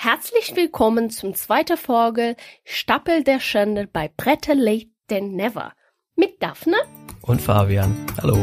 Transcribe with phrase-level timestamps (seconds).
[0.00, 5.72] Herzlich willkommen zum zweiten Folge Stapel der Schande bei Better Late Than Never
[6.14, 6.76] mit Daphne
[7.22, 8.06] und Fabian.
[8.22, 8.38] Hallo.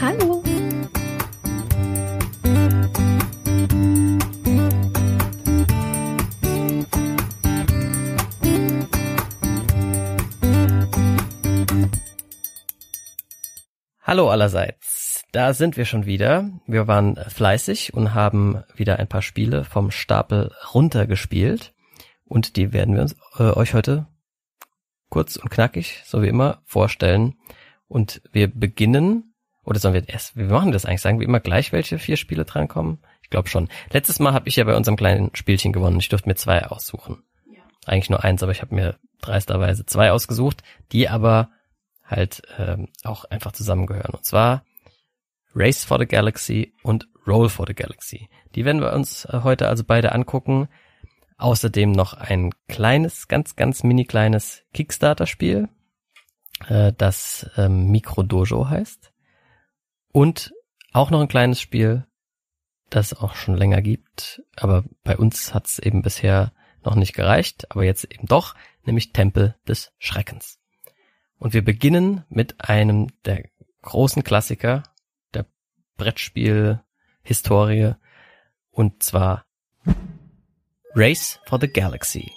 [0.00, 0.44] Hallo.
[14.04, 14.99] Hallo allerseits.
[15.32, 16.50] Da sind wir schon wieder.
[16.66, 21.72] Wir waren fleißig und haben wieder ein paar Spiele vom Stapel runtergespielt.
[22.24, 24.06] Und die werden wir uns, äh, euch heute
[25.08, 27.36] kurz und knackig, so wie immer, vorstellen.
[27.86, 31.00] Und wir beginnen, oder sollen wir erst, wie machen wir das eigentlich?
[31.00, 32.98] Sagen wir immer gleich, welche vier Spiele drankommen?
[33.22, 33.68] Ich glaube schon.
[33.90, 36.00] Letztes Mal habe ich ja bei unserem kleinen Spielchen gewonnen.
[36.00, 37.22] Ich durfte mir zwei aussuchen.
[37.46, 37.62] Ja.
[37.86, 41.50] Eigentlich nur eins, aber ich habe mir dreisterweise zwei ausgesucht, die aber
[42.04, 44.14] halt ähm, auch einfach zusammengehören.
[44.14, 44.64] Und zwar
[45.54, 48.28] Race for the Galaxy und Roll for the Galaxy.
[48.54, 50.68] Die werden wir uns äh, heute also beide angucken.
[51.38, 55.68] Außerdem noch ein kleines, ganz, ganz mini kleines Kickstarter-Spiel,
[56.68, 59.12] äh, das ähm, Micro Dojo heißt.
[60.12, 60.52] Und
[60.92, 62.06] auch noch ein kleines Spiel,
[62.90, 66.52] das auch schon länger gibt, aber bei uns hat es eben bisher
[66.84, 70.58] noch nicht gereicht, aber jetzt eben doch, nämlich Tempel des Schreckens.
[71.38, 73.44] Und wir beginnen mit einem der
[73.82, 74.82] großen Klassiker
[76.00, 77.92] Brettspiel-Historie
[78.70, 79.44] und zwar
[80.94, 82.32] Race for the Galaxy.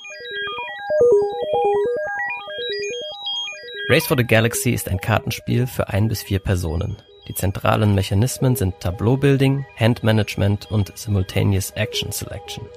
[3.88, 6.98] Race for the Galaxy ist ein Kartenspiel für ein bis vier Personen.
[7.30, 12.68] Die zentralen Mechanismen sind Tableau-Building, Hand-Management und Simultaneous Action Selection.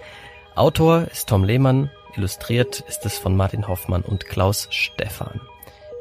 [0.54, 5.40] Autor ist Tom Lehmann, illustriert ist es von Martin Hoffmann und Klaus Stephan.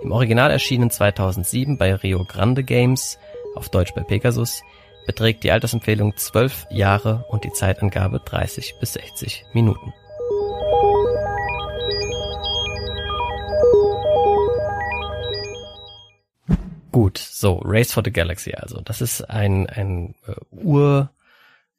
[0.03, 3.17] Im Original erschienen 2007 bei Rio Grande Games,
[3.56, 4.61] auf Deutsch bei Pegasus,
[5.06, 9.94] beträgt die Altersempfehlung 12 Jahre und die Zeitangabe 30 bis 60 Minuten.
[16.92, 18.80] Gut, so, Race for the Galaxy also.
[18.80, 20.34] Das ist ein, ein äh,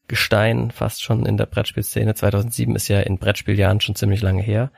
[0.06, 2.14] Urgestein fast schon in der Brettspielszene.
[2.14, 4.70] 2007 ist ja in Brettspieljahren schon ziemlich lange her.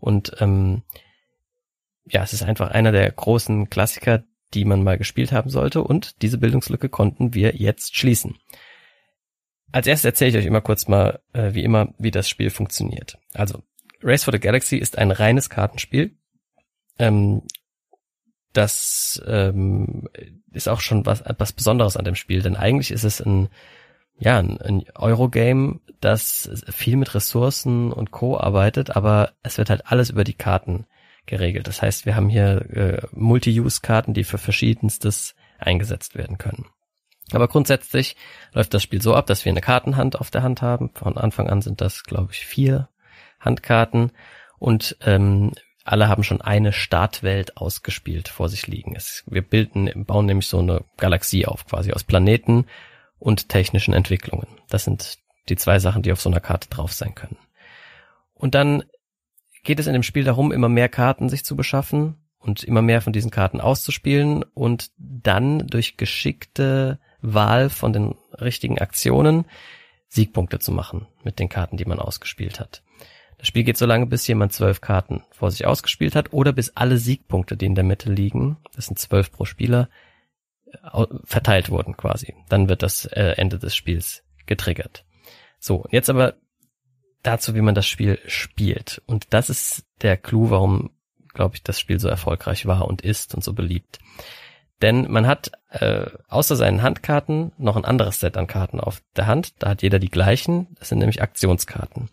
[0.00, 0.82] Und ähm,
[2.06, 4.24] ja, es ist einfach einer der großen Klassiker,
[4.54, 8.38] die man mal gespielt haben sollte und diese Bildungslücke konnten wir jetzt schließen.
[9.72, 13.18] Als erstes erzähle ich euch immer kurz mal, äh, wie immer, wie das Spiel funktioniert.
[13.32, 13.62] Also,
[14.02, 16.16] Race for the Galaxy ist ein reines Kartenspiel.
[16.98, 17.42] Ähm,
[18.52, 20.08] das ähm,
[20.52, 23.48] ist auch schon was, etwas Besonderes an dem Spiel, denn eigentlich ist es ein,
[24.16, 28.38] ja, ein, ein Eurogame, das viel mit Ressourcen und Co.
[28.38, 30.86] arbeitet, aber es wird halt alles über die Karten
[31.26, 31.66] geregelt.
[31.66, 36.66] Das heißt, wir haben hier äh, Multi-Use-Karten, die für verschiedenstes eingesetzt werden können.
[37.32, 38.16] Aber grundsätzlich
[38.52, 40.90] läuft das Spiel so ab, dass wir eine Kartenhand auf der Hand haben.
[40.94, 42.88] Von Anfang an sind das, glaube ich, vier
[43.40, 44.12] Handkarten
[44.58, 45.52] und ähm,
[45.84, 48.96] alle haben schon eine Startwelt ausgespielt vor sich liegen.
[48.96, 52.66] Es, wir bilden, bauen nämlich so eine Galaxie auf, quasi aus Planeten
[53.18, 54.48] und technischen Entwicklungen.
[54.68, 55.18] Das sind
[55.48, 57.36] die zwei Sachen, die auf so einer Karte drauf sein können.
[58.34, 58.84] Und dann
[59.64, 63.00] geht es in dem Spiel darum, immer mehr Karten sich zu beschaffen und immer mehr
[63.00, 69.46] von diesen Karten auszuspielen und dann durch geschickte Wahl von den richtigen Aktionen
[70.08, 72.82] Siegpunkte zu machen mit den Karten, die man ausgespielt hat.
[73.38, 76.70] Das Spiel geht so lange, bis jemand zwölf Karten vor sich ausgespielt hat oder bis
[76.76, 79.88] alle Siegpunkte, die in der Mitte liegen, das sind zwölf pro Spieler,
[81.24, 82.34] verteilt wurden quasi.
[82.48, 85.04] Dann wird das äh, Ende des Spiels getriggert.
[85.58, 86.34] So, jetzt aber
[87.26, 89.02] dazu, wie man das Spiel spielt.
[89.06, 90.90] Und das ist der Clou, warum,
[91.32, 93.98] glaube ich, das Spiel so erfolgreich war und ist und so beliebt.
[94.82, 99.26] Denn man hat äh, außer seinen Handkarten noch ein anderes Set an Karten auf der
[99.26, 99.54] Hand.
[99.60, 100.68] Da hat jeder die gleichen.
[100.78, 102.10] Das sind nämlich Aktionskarten.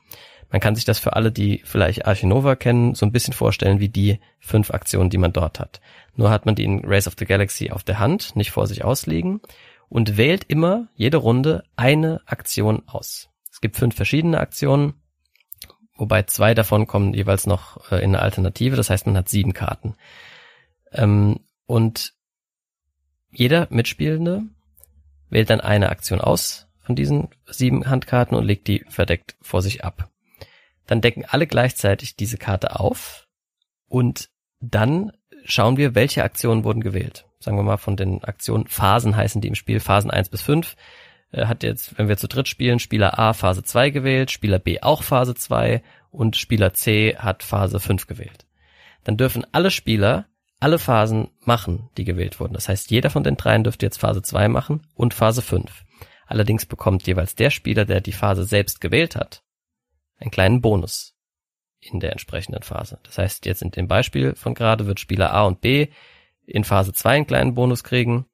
[0.51, 3.89] Man kann sich das für alle, die vielleicht Archinova kennen, so ein bisschen vorstellen wie
[3.89, 5.81] die fünf Aktionen, die man dort hat.
[6.16, 8.83] Nur hat man die in Race of the Galaxy auf der Hand, nicht vor sich
[8.83, 9.41] ausliegen
[9.88, 13.29] und wählt immer jede Runde eine Aktion aus.
[13.49, 14.93] Es gibt fünf verschiedene Aktionen
[16.01, 19.53] wobei zwei davon kommen jeweils noch äh, in eine Alternative, das heißt, man hat sieben
[19.53, 19.93] Karten.
[20.91, 22.14] Ähm, und
[23.29, 24.41] jeder Mitspielende
[25.29, 29.85] wählt dann eine Aktion aus von diesen sieben Handkarten und legt die verdeckt vor sich
[29.85, 30.09] ab.
[30.87, 33.28] Dann decken alle gleichzeitig diese Karte auf
[33.87, 34.29] und
[34.59, 35.11] dann
[35.46, 37.28] schauen wir, welche Aktionen wurden gewählt.
[37.40, 40.75] Sagen wir mal von den Aktionen, Phasen heißen die im Spiel, Phasen eins bis fünf
[41.31, 44.81] äh, hat jetzt, wenn wir zu dritt spielen, Spieler A Phase 2 gewählt, Spieler B
[44.81, 45.81] auch Phase 2
[46.11, 48.46] und Spieler C hat Phase 5 gewählt.
[49.03, 50.28] Dann dürfen alle Spieler
[50.61, 52.53] alle Phasen machen, die gewählt wurden.
[52.53, 55.84] Das heißt, jeder von den dreien dürfte jetzt Phase 2 machen und Phase 5.
[56.28, 59.43] Allerdings bekommt jeweils der Spieler, der die Phase selbst gewählt hat,
[60.19, 61.16] einen kleinen Bonus
[61.79, 62.99] in der entsprechenden Phase.
[63.03, 65.87] Das heißt, jetzt in dem Beispiel von gerade wird Spieler A und B
[66.46, 68.28] in Phase 2 einen kleinen Bonus kriegen.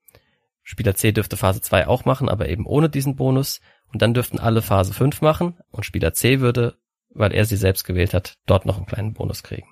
[0.63, 3.61] Spieler C dürfte Phase 2 auch machen, aber eben ohne diesen Bonus.
[3.93, 6.77] Und dann dürften alle Phase 5 machen und Spieler C würde,
[7.17, 9.67] weil er sie selbst gewählt hat, dort noch einen kleinen Bonus kriegen.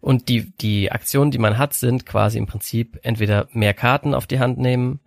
[0.00, 4.26] Und die, die Aktionen, die man hat, sind quasi im Prinzip entweder mehr Karten auf
[4.26, 5.00] die Hand nehmen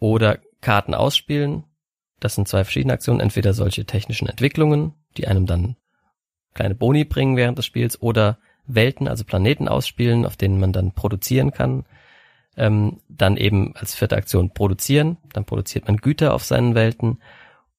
[0.00, 1.62] oder Karten ausspielen.
[2.18, 3.20] Das sind zwei verschiedene Aktionen.
[3.20, 5.76] Entweder solche technischen Entwicklungen, die einem dann
[6.52, 10.92] kleine Boni bringen während des Spiels oder Welten, also Planeten ausspielen, auf denen man dann
[10.92, 11.84] produzieren kann.
[12.56, 15.16] Ähm, dann eben als vierte Aktion produzieren.
[15.32, 17.20] Dann produziert man Güter auf seinen Welten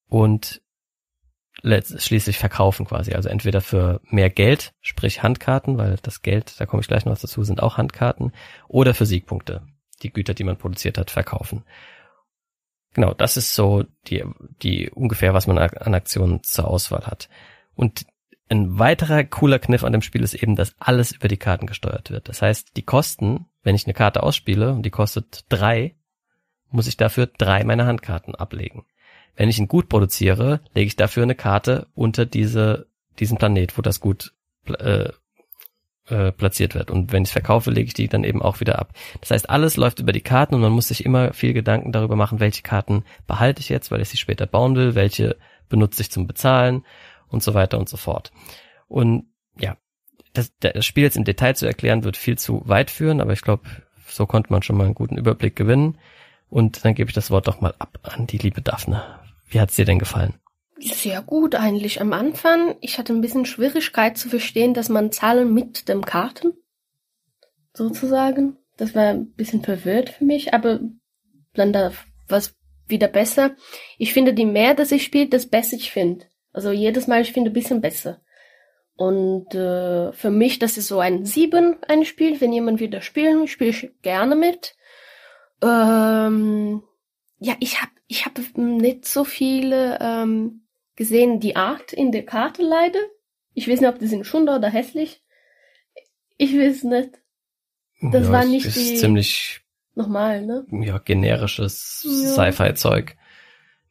[0.07, 0.61] und
[1.65, 3.13] schließlich verkaufen quasi.
[3.13, 7.17] Also entweder für mehr Geld, sprich Handkarten, weil das Geld, da komme ich gleich noch
[7.17, 8.31] dazu, sind auch Handkarten,
[8.67, 9.63] oder für Siegpunkte,
[10.03, 11.63] die Güter, die man produziert hat, verkaufen.
[12.93, 14.23] Genau, das ist so die,
[14.61, 17.29] die ungefähr, was man an Aktionen zur Auswahl hat.
[17.75, 18.05] Und
[18.47, 22.11] ein weiterer cooler Kniff an dem Spiel ist eben, dass alles über die Karten gesteuert
[22.11, 22.29] wird.
[22.29, 25.95] Das heißt, die Kosten, wenn ich eine Karte ausspiele und die kostet drei,
[26.69, 28.85] muss ich dafür drei meiner Handkarten ablegen.
[29.35, 32.87] Wenn ich ihn gut produziere, lege ich dafür eine Karte unter diese,
[33.19, 34.33] diesen Planet, wo das gut
[34.67, 35.09] äh,
[36.07, 36.91] äh, platziert wird.
[36.91, 38.93] Und wenn ich es verkaufe, lege ich die dann eben auch wieder ab.
[39.21, 42.15] Das heißt, alles läuft über die Karten und man muss sich immer viel Gedanken darüber
[42.15, 45.37] machen, welche Karten behalte ich jetzt, weil ich sie später bauen will, welche
[45.67, 46.85] benutze ich zum Bezahlen
[47.27, 48.31] und so weiter und so fort.
[48.87, 49.25] Und
[49.59, 49.77] ja,
[50.33, 53.41] das, das Spiel jetzt im Detail zu erklären, wird viel zu weit führen, aber ich
[53.41, 53.63] glaube,
[54.07, 55.97] so konnte man schon mal einen guten Überblick gewinnen.
[56.49, 59.03] Und dann gebe ich das Wort doch mal ab an die liebe Daphne.
[59.47, 60.35] Wie hat's dir denn gefallen?
[60.79, 62.01] Sehr gut eigentlich.
[62.01, 66.53] Am Anfang, ich hatte ein bisschen Schwierigkeit zu verstehen, dass man Zahlen mit dem Karten,
[67.73, 68.57] sozusagen.
[68.77, 70.81] Das war ein bisschen verwirrt für mich, aber
[71.53, 71.91] dann da
[72.27, 72.55] was
[72.87, 73.55] wieder besser.
[73.97, 76.25] Ich finde, die mehr, dass ich spiele, das besser ich finde.
[76.51, 78.21] Also jedes Mal, ich finde ein bisschen besser.
[78.97, 82.39] Und äh, für mich, das ist so ein Sieben, ein Spiel.
[82.39, 84.75] Wenn jemand wieder spielen, spiele ich gerne mit.
[85.61, 86.83] Ähm,
[87.45, 90.61] ja, ich habe ich hab nicht so viele ähm,
[90.95, 92.99] gesehen, die Art in der Karte leider.
[93.53, 95.21] Ich weiß nicht, ob die sind schön oder hässlich.
[96.37, 97.11] Ich weiß nicht.
[98.01, 99.61] Das ja, war nicht ist die ziemlich
[99.93, 100.65] nochmal, ne?
[100.71, 102.49] ja, generisches Ja.
[102.51, 103.15] Sci-Fi-Zeug.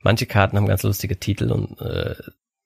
[0.00, 2.14] Manche Karten haben ganz lustige Titel und äh,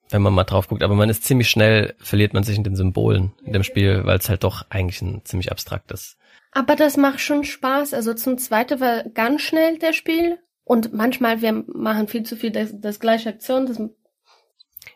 [0.09, 2.75] wenn man mal drauf guckt, aber man ist ziemlich schnell, verliert man sich in den
[2.75, 6.17] Symbolen in dem Spiel, weil es halt doch eigentlich ein ziemlich abstraktes.
[6.51, 7.93] Aber das macht schon Spaß.
[7.93, 10.39] Also zum Zweiten war ganz schnell der Spiel.
[10.69, 13.65] Und manchmal, wir machen viel zu viel das, das gleiche Aktion.
[13.65, 13.81] Das,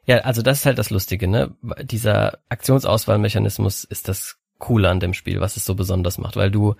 [0.05, 1.55] Ja, also das ist halt das Lustige, ne?
[1.81, 6.75] Dieser Aktionsauswahlmechanismus ist das Coole an dem Spiel, was es so besonders macht, weil du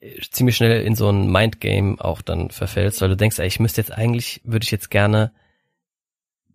[0.00, 3.60] äh, ziemlich schnell in so ein Mindgame auch dann verfällst, weil du denkst, ey, ich
[3.60, 5.30] müsste jetzt eigentlich, würde ich jetzt gerne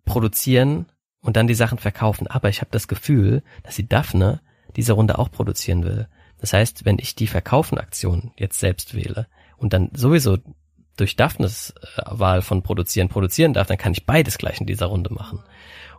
[0.04, 0.86] produzieren
[1.20, 4.40] und dann die Sachen verkaufen, aber ich habe das Gefühl, dass die Daphne
[4.74, 6.08] diese Runde auch produzieren will.
[6.40, 10.38] Das heißt, wenn ich die Verkaufen-Aktion jetzt selbst wähle und dann sowieso
[10.96, 14.86] durch Daphnes äh, Wahl von produzieren produzieren darf, dann kann ich beides gleich in dieser
[14.86, 15.42] Runde machen.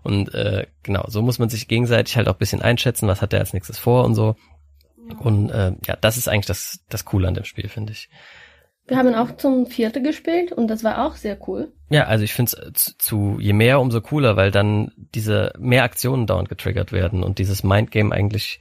[0.03, 3.39] Und äh, genau, so muss man sich gegenseitig halt auch bisschen einschätzen, was hat er
[3.39, 4.35] als nächstes vor und so.
[5.19, 8.09] Und äh, ja, das ist eigentlich das, das Coole an dem Spiel, finde ich.
[8.87, 11.71] wir haben auch zum Vierte gespielt und das war auch sehr cool.
[11.89, 15.83] Ja, also ich finde es zu, zu je mehr, umso cooler, weil dann diese mehr
[15.83, 18.59] Aktionen dauernd getriggert werden und dieses Mindgame eigentlich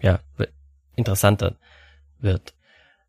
[0.00, 0.20] ja
[0.96, 1.56] interessanter
[2.20, 2.54] wird.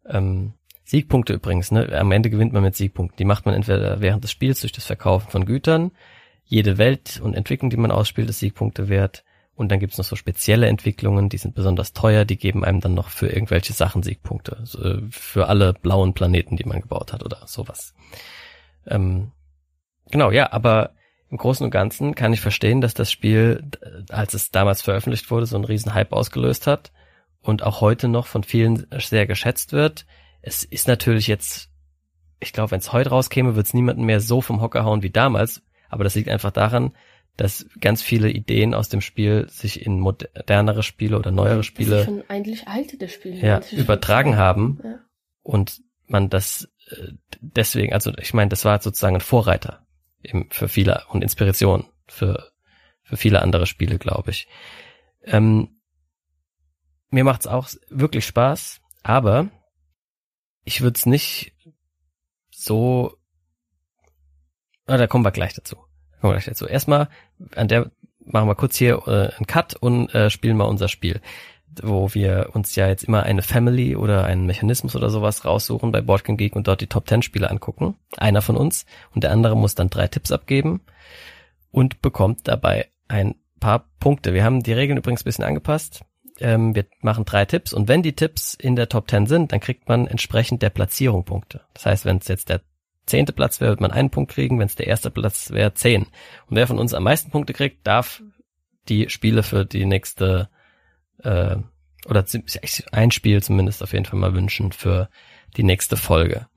[0.08, 0.53] Ähm,
[0.86, 1.92] Siegpunkte übrigens, ne?
[1.98, 3.18] Am Ende gewinnt man mit Siegpunkten.
[3.18, 5.92] Die macht man entweder während des Spiels durch das Verkaufen von Gütern.
[6.46, 9.24] Jede Welt und Entwicklung, die man ausspielt, ist Siegpunkte wert.
[9.56, 12.94] Und dann gibt's noch so spezielle Entwicklungen, die sind besonders teuer, die geben einem dann
[12.94, 14.60] noch für irgendwelche Sachen Siegpunkte.
[14.63, 17.96] So, äh, für alle blauen Planeten, die man gebaut hat oder sowas.
[18.86, 19.32] Ähm,
[20.12, 20.92] genau, ja, aber
[21.32, 25.32] im Großen und Ganzen kann ich verstehen, dass das Spiel, äh, als es damals veröffentlicht
[25.32, 26.92] wurde, so einen riesen Hype ausgelöst hat
[27.42, 30.06] und auch heute noch von vielen sehr geschätzt wird.
[30.48, 31.72] Es ist natürlich jetzt,
[32.40, 35.10] ich glaube, wenn es heute rauskäme, wird es niemanden mehr so vom Hocker hauen wie
[35.10, 36.96] damals, aber das liegt einfach daran,
[37.36, 42.06] dass ganz viele Ideen aus dem Spiel sich in modernere Spiele oder neuere Das Spiele
[42.06, 43.36] schon eigentlich alte das Spiel.
[43.44, 45.00] ja, Das übertragen haben Ja.
[45.42, 49.86] und man das äh, deswegen, also ich meine, das war sozusagen ein Vorreiter
[50.22, 52.52] im, für viele und Inspiration für,
[53.02, 54.48] für viele andere Spiele, glaube ich.
[55.24, 55.80] Ähm,
[57.10, 59.50] mir macht's auch wirklich Spaß, aber
[60.65, 61.53] ich würde es nicht
[62.51, 63.17] so.
[64.88, 65.75] Ah, da kommen wir gleich dazu.
[66.12, 66.67] Da kommen wir gleich dazu.
[66.67, 67.10] Erstmal
[67.55, 71.22] an der machen wir kurz hier äh, einen Cut und äh, spielen mal unser Spiel
[71.84, 76.01] wo wir uns ja jetzt immer eine Family oder einen Mechanismus oder sowas raussuchen bei
[76.01, 77.95] Boardgame Geek und dort die Top 10 Spiele angucken.
[78.17, 80.81] Einer von uns und der andere muss dann drei Tipps abgeben.
[81.72, 84.34] und bekommt dabei ein paar Punkte.
[84.34, 86.05] Wir haben die Regeln übrigens ein bisschen angepasst.
[86.39, 89.60] Ähm, wir machen drei Tipps und wenn die Tipps in der Top 10 sind, dann
[89.60, 91.62] kriegt man entsprechend der Platzierung Punkte.
[91.74, 92.62] Das heißt, wenn es jetzt der
[93.06, 96.04] zehnte Platz wäre, wird man einen Punkt kriegen, wenn es der erste Platz wäre, zehn.
[96.48, 98.22] Und wer von uns am meisten Punkte kriegt, darf
[98.89, 100.50] die Spiele für die nächste
[101.24, 101.58] äh,
[102.08, 102.25] oder
[102.92, 105.10] ein Spiel zumindest auf jeden Fall mal wünschen für
[105.58, 106.48] die nächste Folge.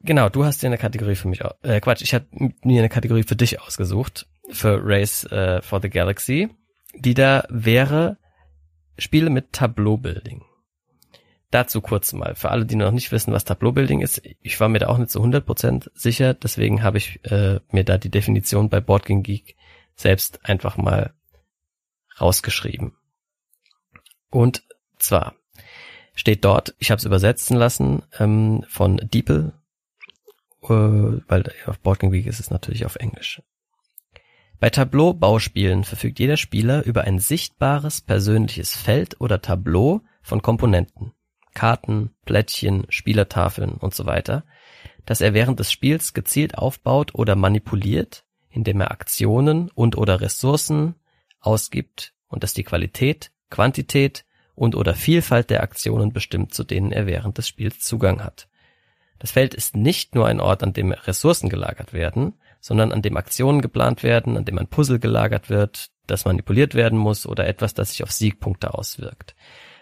[0.00, 2.26] Genau, du hast dir eine Kategorie für mich, äh, Quatsch, ich habe
[2.62, 6.48] mir eine Kategorie für dich ausgesucht, für Race äh, for the Galaxy,
[6.94, 8.18] die da wäre
[8.98, 10.44] Spiele mit Tableau-Building.
[11.50, 14.78] Dazu kurz mal, für alle, die noch nicht wissen, was Tableau-Building ist, ich war mir
[14.78, 18.80] da auch nicht so 100% sicher, deswegen habe ich äh, mir da die Definition bei
[18.80, 19.56] Boardgame Geek
[19.94, 21.12] selbst einfach mal
[22.20, 22.94] rausgeschrieben.
[24.30, 24.62] Und
[24.98, 25.34] zwar
[26.14, 29.52] steht dort, ich habe es übersetzen lassen ähm, von Diepel,
[30.62, 33.42] äh, weil auf Boarding Week ist es natürlich auf Englisch.
[34.62, 41.10] Bei Tableau-Bauspielen verfügt jeder Spieler über ein sichtbares persönliches Feld oder Tableau von Komponenten,
[41.52, 44.44] Karten, Plättchen, Spielertafeln und so weiter,
[45.04, 50.94] das er während des Spiels gezielt aufbaut oder manipuliert, indem er Aktionen und oder Ressourcen
[51.40, 57.08] ausgibt und das die Qualität, Quantität und oder Vielfalt der Aktionen bestimmt, zu denen er
[57.08, 58.46] während des Spiels Zugang hat.
[59.18, 63.16] Das Feld ist nicht nur ein Ort, an dem Ressourcen gelagert werden, sondern an dem
[63.16, 67.74] Aktionen geplant werden, an dem ein Puzzle gelagert wird, das manipuliert werden muss oder etwas,
[67.74, 69.34] das sich auf Siegpunkte auswirkt.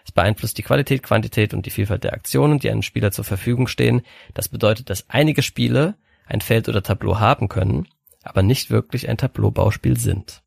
[0.03, 3.67] Es beeinflusst die Qualität, Quantität und die Vielfalt der Aktionen, die einem Spieler zur Verfügung
[3.67, 4.01] stehen.
[4.33, 5.95] Das bedeutet, dass einige Spiele
[6.25, 7.87] ein Feld oder Tableau haben können,
[8.23, 10.41] aber nicht wirklich ein Tableau-Bauspiel sind.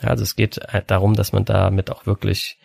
[0.00, 2.58] Also es geht halt darum, dass man damit auch wirklich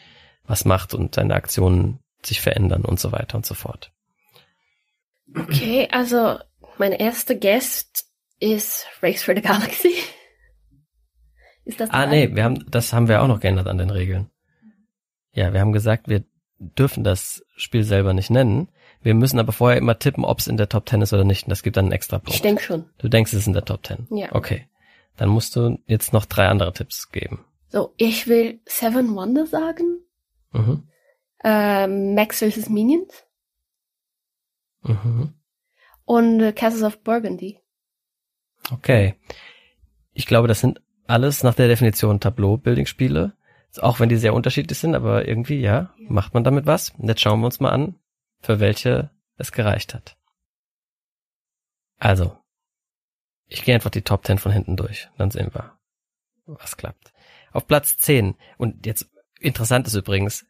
[0.46, 3.92] was macht und seine Aktionen sich verändern und so weiter und so fort.
[5.38, 6.40] Okay, also
[6.80, 8.09] mein erster Guest
[8.40, 9.94] ist Race for the Galaxy.
[11.66, 14.30] Ist das Ah, nee, wir haben, das haben wir auch noch geändert an den Regeln.
[15.34, 16.24] Ja, wir haben gesagt, wir
[16.58, 18.70] dürfen das Spiel selber nicht nennen.
[19.02, 21.44] Wir müssen aber vorher immer tippen, ob es in der Top 10 ist oder nicht.
[21.46, 22.34] Und das gibt dann einen extra Punkt.
[22.34, 22.90] Ich denke schon.
[22.98, 24.08] Du denkst, es ist in der Top 10?
[24.12, 24.34] Ja.
[24.34, 24.68] Okay.
[25.16, 27.46] Dann musst du jetzt noch drei andere Tipps geben.
[27.70, 30.02] So, ich will Seven Wonder sagen.
[30.52, 30.84] Mhm.
[31.44, 32.70] Äh, Max vs.
[32.70, 33.24] Minions.
[34.82, 35.34] Mhm.
[36.06, 37.60] Und äh, Castles of Burgundy.
[38.72, 39.16] Okay.
[40.14, 43.34] Ich glaube, das sind alles nach der Definition Tableau-Building-Spiele.
[43.82, 46.92] Auch wenn die sehr unterschiedlich sind, aber irgendwie, ja, macht man damit was.
[46.92, 47.96] Und jetzt schauen wir uns mal an,
[48.42, 50.18] für welche es gereicht hat.
[51.98, 52.38] Also,
[53.48, 55.78] ich gehe einfach die Top 10 von hinten durch, dann sehen wir,
[56.46, 57.14] was klappt.
[57.52, 59.10] Auf Platz 10, und jetzt
[59.40, 60.46] interessant ist übrigens,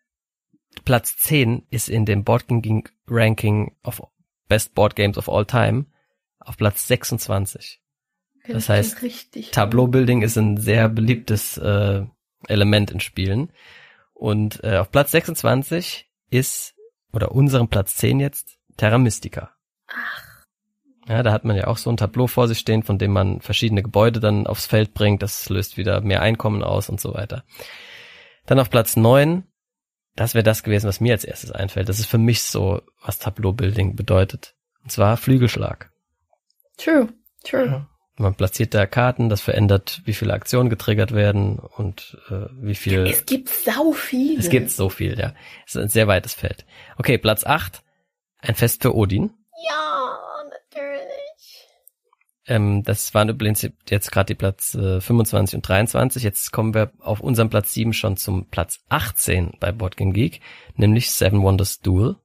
[0.86, 2.46] Platz 10 ist in dem Board
[3.08, 4.02] Ranking of
[4.48, 5.86] Best Board Games of All Time
[6.40, 7.82] auf Platz 26.
[8.50, 12.04] Okay, das, heißt, Tableau Building ist ein sehr beliebtes äh,
[12.48, 13.52] Element in Spielen.
[14.14, 16.76] Und äh, auf Platz 26 ist,
[17.14, 19.52] oder unserem Platz 10 jetzt, Terra Mystica.
[19.88, 20.46] Ach.
[21.08, 23.42] Ja, da hat man ja auch so ein Tableau vor sich stehen, von dem man
[23.42, 25.24] verschiedene Gebäude dann aufs Feld bringt.
[25.24, 27.44] Das löst wieder mehr Einkommen aus und so weiter.
[28.46, 29.44] Dann auf Platz 9
[30.20, 31.88] das wäre das gewesen, was mir als erstes einfällt.
[31.88, 34.54] Das ist für mich so, was Tableau-Building bedeutet.
[34.84, 35.94] Und zwar Flügelschlag.
[36.76, 37.08] True,
[37.46, 37.66] true.
[37.66, 37.90] Ja.
[38.20, 43.08] Man platziert da Karten, das verändert, wie viele Aktionen getriggert werden und äh, wie viel.
[43.08, 44.38] Es gibt so viel.
[44.38, 45.34] Es gibt so viel, ja.
[45.66, 46.66] Es ist ein sehr weites Feld.
[46.98, 47.82] Okay, Platz 8.
[48.40, 49.32] Ein Fest für Odin.
[49.68, 49.90] Ja,
[52.50, 56.24] ähm, das waren übrigens jetzt gerade die Platz äh, 25 und 23.
[56.24, 60.42] Jetzt kommen wir auf unserem Platz 7 schon zum Platz 18 bei Boardgame Geek,
[60.76, 62.16] nämlich Seven Wonders Duel.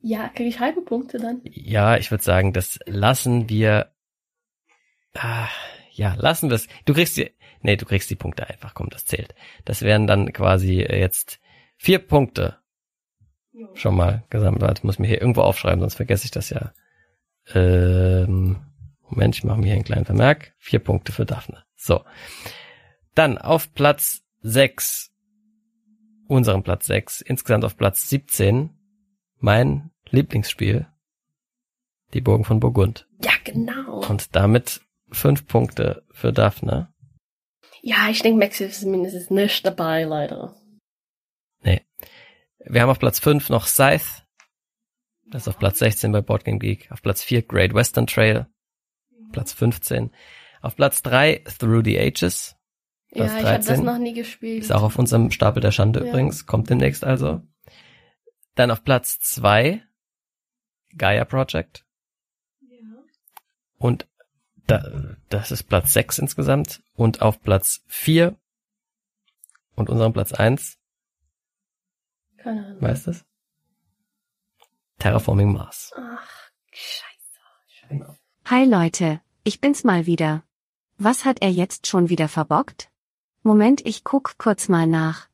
[0.00, 1.40] Ja, kriege ich halbe Punkte dann?
[1.44, 3.90] Ja, ich würde sagen, das lassen wir.
[5.14, 5.48] Ah,
[5.92, 6.68] ja, lassen wir es.
[6.84, 7.30] Du kriegst die.
[7.60, 9.34] Nee, du kriegst die Punkte einfach, komm, das zählt.
[9.64, 11.40] Das wären dann quasi äh, jetzt
[11.76, 12.58] vier Punkte.
[13.74, 14.78] Schon mal gesammelt.
[14.78, 16.72] Ich muss mir hier irgendwo aufschreiben, sonst vergesse ich das ja.
[17.52, 18.60] Ähm,
[19.08, 20.54] Moment, ich mache mir hier einen kleinen Vermerk.
[20.58, 21.64] Vier Punkte für Daphne.
[21.74, 22.04] So.
[23.14, 25.10] Dann auf Platz 6,
[26.28, 28.70] unseren Platz 6, insgesamt auf Platz 17,
[29.38, 30.86] mein Lieblingsspiel,
[32.14, 33.08] die Burgen von Burgund.
[33.22, 34.06] Ja, genau.
[34.08, 36.92] Und damit fünf Punkte für Daphne.
[37.82, 40.54] Ja, ich denke, Max ist mindestens nicht dabei, leider.
[41.62, 41.82] Nee.
[42.64, 44.04] Wir haben auf Platz 5 noch Scythe,
[45.30, 46.90] das ist auf Platz 16 bei Boardgame Geek.
[46.90, 48.46] Auf Platz 4 Great Western Trail.
[49.32, 50.10] Platz 15.
[50.62, 52.56] Auf Platz 3 Through the Ages.
[53.12, 54.62] Platz ja, ich habe das noch nie gespielt.
[54.62, 56.06] Ist auch auf unserem Stapel der Schande ja.
[56.06, 56.46] übrigens.
[56.46, 57.42] Kommt demnächst also.
[58.54, 59.82] Dann auf Platz 2
[60.96, 61.84] Gaia Project.
[62.60, 62.78] Ja.
[63.76, 64.07] Und
[64.68, 66.82] Da, das ist Platz 6 insgesamt.
[66.94, 68.36] Und auf Platz 4
[69.74, 70.78] und unserem Platz 1.
[72.36, 72.82] Keine Ahnung.
[72.82, 73.24] Weißt du es?
[74.98, 75.92] Terraforming Mars.
[75.96, 77.08] Ach, scheiße.
[77.88, 78.14] Genau.
[78.44, 80.42] Hi Leute, ich bin's mal wieder.
[80.98, 82.90] Was hat er jetzt schon wieder verbockt?
[83.42, 85.28] Moment, ich guck kurz mal nach.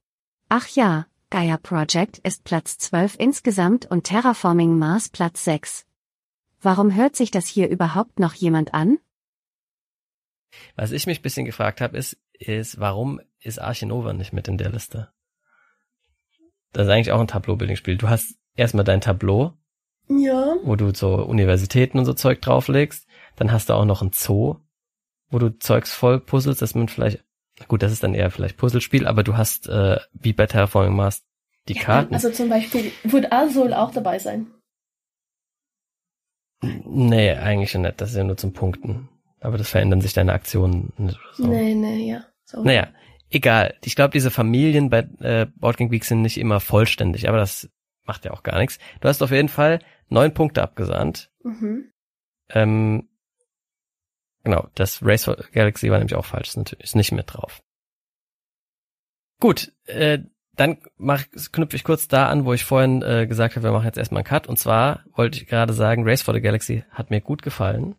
[0.48, 5.86] Ach ja, Gaia Project ist Platz 12 insgesamt und Terraforming Mars Platz 6.
[6.60, 8.98] Warum hört sich das hier überhaupt noch jemand an?
[10.76, 14.58] Was ich mich bisschen gefragt habe, ist, ist, warum ist Arche Nova nicht mit in
[14.58, 15.10] der Liste?
[16.72, 17.96] Das ist eigentlich auch ein Tableau-Building-Spiel.
[17.96, 19.52] Du hast erstmal dein Tableau,
[20.08, 20.56] Ja.
[20.64, 23.06] wo du so Universitäten und so Zeug drauflegst.
[23.36, 24.56] Dann hast du auch noch ein Zoo,
[25.30, 27.24] wo du Zeugs voll puzzelst, dass man vielleicht,
[27.68, 31.22] gut, das ist dann eher vielleicht Puzzlespiel, aber du hast, äh, wie bei Terraforming Mars,
[31.68, 32.12] die Karten.
[32.14, 34.48] Also zum Beispiel wird Azul auch dabei sein.
[36.62, 38.00] nee, eigentlich schon nicht.
[38.00, 39.08] Das ist ja nur zum Punkten.
[39.44, 41.46] Aber das verändern sich deine Aktionen nicht oder so.
[41.46, 42.24] Nee, nee, ja.
[42.46, 42.62] So.
[42.62, 42.88] Naja,
[43.28, 43.74] egal.
[43.84, 47.68] Ich glaube, diese Familien bei äh, Board Game Week sind nicht immer vollständig, aber das
[48.04, 48.78] macht ja auch gar nichts.
[49.02, 51.30] Du hast auf jeden Fall neun Punkte abgesandt.
[51.42, 51.92] Mhm.
[52.48, 53.10] Ähm,
[54.44, 57.62] genau, das Race for Galaxy war nämlich auch falsch, ist, natürlich, ist nicht mit drauf.
[59.40, 60.20] Gut, äh,
[60.56, 63.86] dann mach, knüpfe ich kurz da an, wo ich vorhin äh, gesagt habe, wir machen
[63.86, 64.46] jetzt erstmal einen Cut.
[64.46, 67.96] Und zwar wollte ich gerade sagen, Race for the Galaxy hat mir gut gefallen.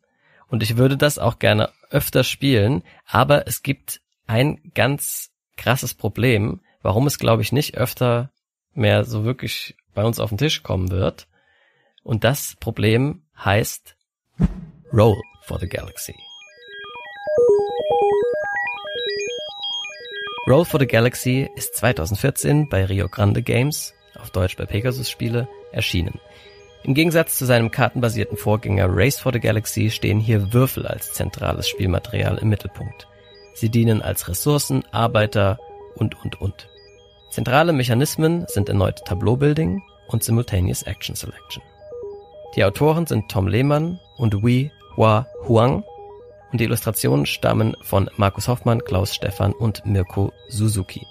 [0.55, 2.81] Und ich würde das auch gerne öfter spielen.
[3.05, 8.31] Aber es gibt ein ganz krasses Problem, warum es, glaube ich, nicht öfter
[8.73, 11.27] mehr so wirklich bei uns auf den Tisch kommen wird.
[12.03, 13.97] Und das Problem heißt
[14.93, 16.15] Roll for the Galaxy.
[20.47, 25.49] Roll for the Galaxy ist 2014 bei Rio Grande Games, auf Deutsch bei Pegasus Spiele,
[25.73, 26.17] erschienen.
[26.85, 31.67] Im Gegensatz zu seinem kartenbasierten Vorgänger Race for the Galaxy stehen hier Würfel als zentrales
[31.67, 33.07] Spielmaterial im Mittelpunkt.
[33.55, 35.57] Sie dienen als Ressourcen, Arbeiter
[35.95, 36.69] und, und, und.
[37.31, 41.63] Zentrale Mechanismen sind erneut Tableau-Building und Simultaneous Action Selection.
[42.55, 45.83] Die Autoren sind Tom Lehmann und Wei Hua Huang
[46.51, 51.07] und die Illustrationen stammen von Markus Hoffmann, Klaus Stephan und Mirko Suzuki.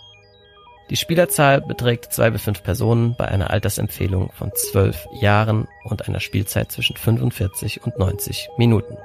[0.91, 6.21] Die Spielerzahl beträgt zwei bis fünf Personen bei einer Altersempfehlung von zwölf Jahren und einer
[6.21, 8.99] Spielzeit zwischen 45 und 90 Minuten.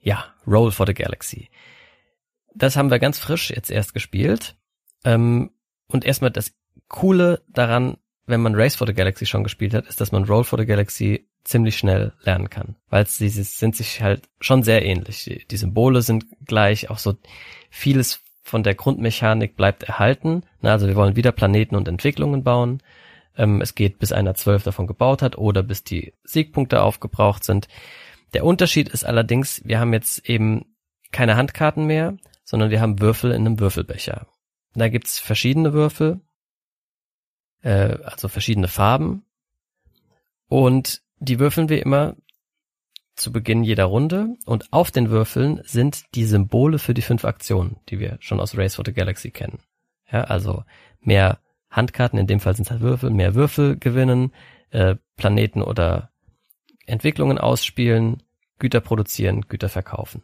[0.00, 1.48] Ja, Roll for the Galaxy.
[2.54, 4.56] Das haben wir ganz frisch jetzt erst gespielt.
[5.04, 5.52] Ähm,
[5.86, 6.52] und erstmal das
[6.88, 10.42] Coole daran, wenn man Race for the Galaxy schon gespielt hat, ist, dass man Roll
[10.42, 12.76] for the Galaxy ziemlich schnell lernen kann.
[12.88, 15.24] Weil sie sind sich halt schon sehr ähnlich.
[15.24, 17.16] Die, die Symbole sind gleich, auch so
[17.70, 20.42] vieles von der Grundmechanik bleibt erhalten.
[20.60, 22.82] Na, also wir wollen wieder Planeten und Entwicklungen bauen.
[23.36, 27.68] Ähm, es geht, bis einer zwölf davon gebaut hat oder bis die Siegpunkte aufgebraucht sind.
[28.34, 30.76] Der Unterschied ist allerdings, wir haben jetzt eben
[31.12, 34.26] keine Handkarten mehr, sondern wir haben Würfel in einem Würfelbecher.
[34.74, 36.20] Da gibt's verschiedene Würfel,
[37.62, 39.24] äh, also verschiedene Farben.
[40.48, 42.16] Und die würfeln wir immer
[43.18, 44.36] zu Beginn jeder Runde.
[44.46, 48.56] Und auf den Würfeln sind die Symbole für die fünf Aktionen, die wir schon aus
[48.56, 49.58] Race for the Galaxy kennen.
[50.10, 50.64] Ja, also
[51.00, 51.38] mehr
[51.70, 54.32] Handkarten, in dem Fall sind es halt Würfel, mehr Würfel gewinnen,
[54.70, 56.10] äh, Planeten oder
[56.86, 58.22] Entwicklungen ausspielen,
[58.58, 60.22] Güter produzieren, Güter verkaufen.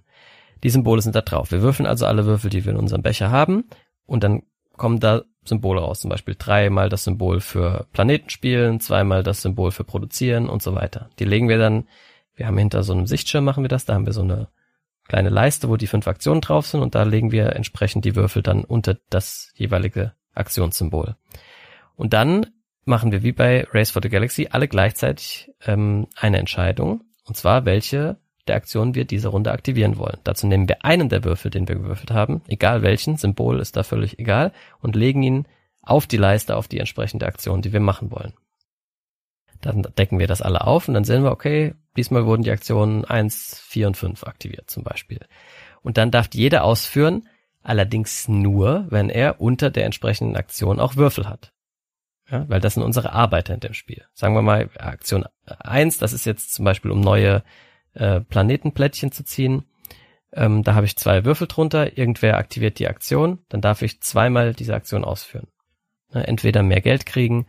[0.62, 1.50] Die Symbole sind da drauf.
[1.50, 3.64] Wir würfeln also alle Würfel, die wir in unserem Becher haben
[4.06, 4.42] und dann
[4.76, 6.00] kommen da Symbole raus.
[6.00, 10.74] Zum Beispiel dreimal das Symbol für Planeten spielen, zweimal das Symbol für produzieren und so
[10.74, 11.10] weiter.
[11.18, 11.86] Die legen wir dann,
[12.34, 14.48] wir haben hinter so einem Sichtschirm machen wir das, da haben wir so eine
[15.06, 18.42] kleine Leiste, wo die fünf Aktionen drauf sind und da legen wir entsprechend die Würfel
[18.42, 21.16] dann unter das jeweilige Aktionssymbol.
[21.94, 22.46] Und dann
[22.84, 27.64] machen wir wie bei Race for the Galaxy alle gleichzeitig ähm, eine Entscheidung, und zwar
[27.64, 30.18] welche der Aktionen wir diese Runde aktivieren wollen.
[30.24, 33.82] Dazu nehmen wir einen der Würfel, den wir gewürfelt haben, egal welchen, Symbol ist da
[33.82, 35.46] völlig egal, und legen ihn
[35.82, 38.34] auf die Leiste, auf die entsprechende Aktion, die wir machen wollen.
[39.60, 43.04] Dann decken wir das alle auf und dann sehen wir, okay, diesmal wurden die Aktionen
[43.04, 45.20] 1, 4 und 5 aktiviert zum Beispiel.
[45.82, 47.28] Und dann darf jeder ausführen,
[47.62, 51.52] allerdings nur, wenn er unter der entsprechenden Aktion auch Würfel hat.
[52.30, 54.04] Ja, weil das sind unsere Arbeiter in dem Spiel.
[54.14, 57.42] Sagen wir mal, Aktion 1, das ist jetzt zum Beispiel, um neue
[57.94, 59.64] äh, Planetenplättchen zu ziehen.
[60.32, 64.52] Ähm, da habe ich zwei Würfel drunter, irgendwer aktiviert die Aktion, dann darf ich zweimal
[64.52, 65.48] diese Aktion ausführen.
[66.12, 67.46] Ne, entweder mehr Geld kriegen,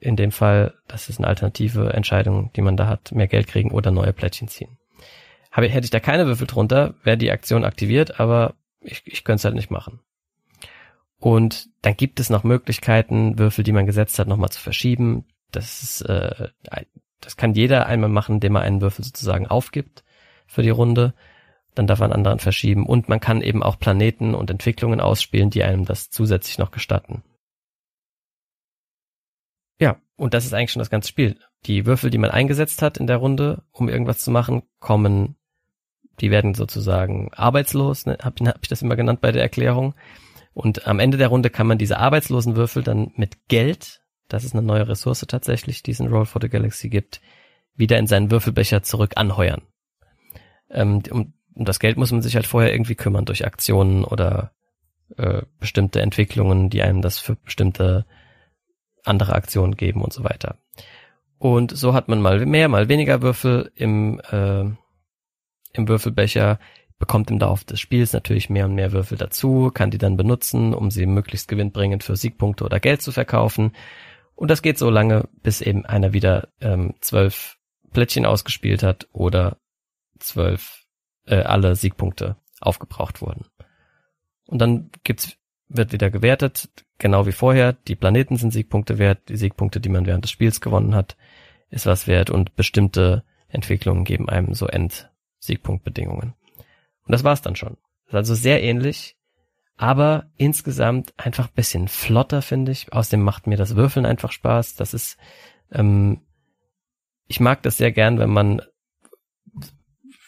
[0.00, 3.70] in dem Fall, das ist eine alternative Entscheidung, die man da hat, mehr Geld kriegen
[3.70, 4.78] oder neue Plättchen ziehen.
[5.50, 9.40] Habe, hätte ich da keine Würfel drunter, wäre die Aktion aktiviert, aber ich, ich könnte
[9.40, 10.00] es halt nicht machen.
[11.18, 15.24] Und dann gibt es noch Möglichkeiten, Würfel, die man gesetzt hat, nochmal zu verschieben.
[15.50, 16.48] Das ist, äh,
[17.20, 20.04] das kann jeder einmal machen, indem er einen Würfel sozusagen aufgibt
[20.46, 21.14] für die Runde.
[21.74, 25.62] Dann darf man anderen verschieben und man kann eben auch Planeten und Entwicklungen ausspielen, die
[25.62, 27.22] einem das zusätzlich noch gestatten.
[29.78, 31.38] Ja, und das ist eigentlich schon das ganze Spiel.
[31.66, 35.36] Die Würfel, die man eingesetzt hat in der Runde, um irgendwas zu machen, kommen,
[36.20, 38.16] die werden sozusagen arbeitslos, ne?
[38.22, 39.94] habe hab ich das immer genannt bei der Erklärung.
[40.54, 44.54] Und am Ende der Runde kann man diese arbeitslosen Würfel dann mit Geld, das ist
[44.54, 47.20] eine neue Ressource tatsächlich, die es in Roll for the Galaxy gibt,
[47.74, 49.62] wieder in seinen Würfelbecher zurück anheuern.
[50.70, 54.52] Ähm, um, um das Geld muss man sich halt vorher irgendwie kümmern durch Aktionen oder
[55.16, 58.06] äh, bestimmte Entwicklungen, die einem das für bestimmte
[59.04, 60.58] andere Aktionen geben und so weiter.
[61.38, 64.64] Und so hat man mal mehr, mal weniger Würfel im, äh,
[65.72, 66.58] im Würfelbecher,
[66.98, 70.72] bekommt im Laufe des Spiels natürlich mehr und mehr Würfel dazu, kann die dann benutzen,
[70.72, 73.72] um sie möglichst gewinnbringend für Siegpunkte oder Geld zu verkaufen.
[74.36, 77.58] Und das geht so lange, bis eben einer wieder ähm, zwölf
[77.92, 79.56] Plättchen ausgespielt hat oder
[80.18, 80.84] zwölf
[81.26, 83.46] äh, alle Siegpunkte aufgebraucht wurden.
[84.46, 85.36] Und dann gibt's
[85.68, 86.68] wird wieder gewertet,
[86.98, 87.72] genau wie vorher.
[87.72, 91.16] Die Planeten sind Siegpunkte wert, die Siegpunkte, die man während des Spiels gewonnen hat,
[91.70, 96.34] ist was wert und bestimmte Entwicklungen geben einem so End-Siegpunktbedingungen.
[97.04, 97.76] Und das war's dann schon.
[98.06, 99.16] Das ist also sehr ähnlich,
[99.76, 102.92] aber insgesamt einfach bisschen flotter, finde ich.
[102.92, 104.74] Außerdem macht mir das Würfeln einfach Spaß.
[104.74, 105.18] Das ist,
[105.70, 106.22] ähm,
[107.26, 108.62] ich mag das sehr gern, wenn man,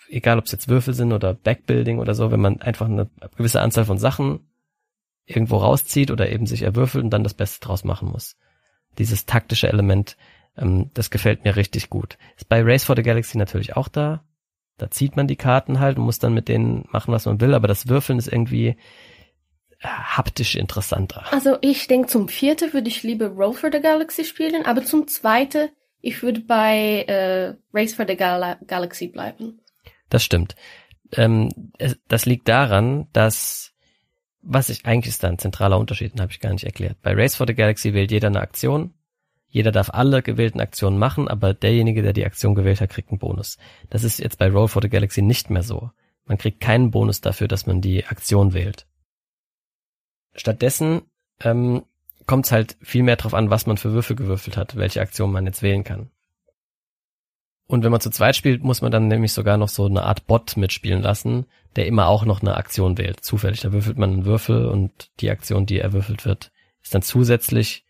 [0.09, 3.63] egal ob es jetzt Würfel sind oder Backbuilding oder so, wenn man einfach eine gewisse
[3.63, 4.41] Anzahl von Sachen
[5.25, 8.37] irgendwo rauszieht oder eben sich erwürfelt und dann das Beste draus machen muss.
[8.99, 10.17] Dieses taktische Element,
[10.59, 12.19] ähm, das gefällt mir richtig gut.
[12.37, 14.25] Ist bei Race for the Galaxy natürlich auch da.
[14.77, 17.55] Da zieht man die Karten halt und muss dann mit denen machen, was man will,
[17.55, 18.77] aber das Würfeln ist irgendwie
[19.83, 21.25] haptisch interessanter.
[21.33, 25.07] Also ich denke, zum vierten würde ich lieber Roll for the Galaxy spielen, aber zum
[25.07, 25.69] zweiten,
[26.01, 29.61] ich würde bei äh, Race for the Gal Galaxy bleiben.
[30.09, 30.57] Das stimmt.
[31.13, 33.73] Ähm, es, das liegt daran, dass
[34.43, 36.97] was ich eigentlich ist da ein zentraler Unterschied, den habe ich gar nicht erklärt.
[37.03, 38.95] Bei Race for the Galaxy wählt jeder eine Aktion.
[39.51, 43.19] Jeder darf alle gewählten Aktionen machen, aber derjenige, der die Aktion gewählt hat, kriegt einen
[43.19, 43.57] Bonus.
[43.89, 45.91] Das ist jetzt bei Roll for the Galaxy nicht mehr so.
[46.27, 48.87] Man kriegt keinen Bonus dafür, dass man die Aktion wählt.
[50.39, 51.03] Stattdessen
[51.41, 51.85] ähm,
[52.27, 55.33] kommt es halt viel mehr darauf an, was man für Würfel gewürfelt hat, welche Aktion
[55.33, 56.11] man jetzt wählen kann.
[57.67, 60.27] Und wenn man zu zweit spielt, muss man dann nämlich sogar noch so eine Art
[60.27, 61.47] Bot mitspielen lassen,
[61.77, 63.25] der immer auch noch eine Aktion wählt.
[63.25, 66.51] Zufällig, da würfelt man einen Würfel und die Aktion, die erwürfelt wird,
[66.83, 67.85] ist dann zusätzlich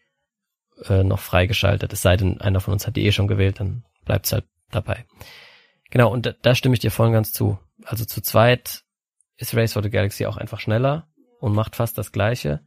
[0.87, 1.93] äh, noch freigeschaltet.
[1.93, 4.47] Es sei denn, einer von uns hat die eh schon gewählt, dann bleibt es halt
[4.71, 5.05] dabei.
[5.91, 7.59] Genau, und da, da stimme ich dir voll und ganz zu.
[7.85, 8.83] Also zu zweit
[9.37, 11.07] ist Race for the Galaxy auch einfach schneller
[11.41, 12.61] und macht fast das Gleiche.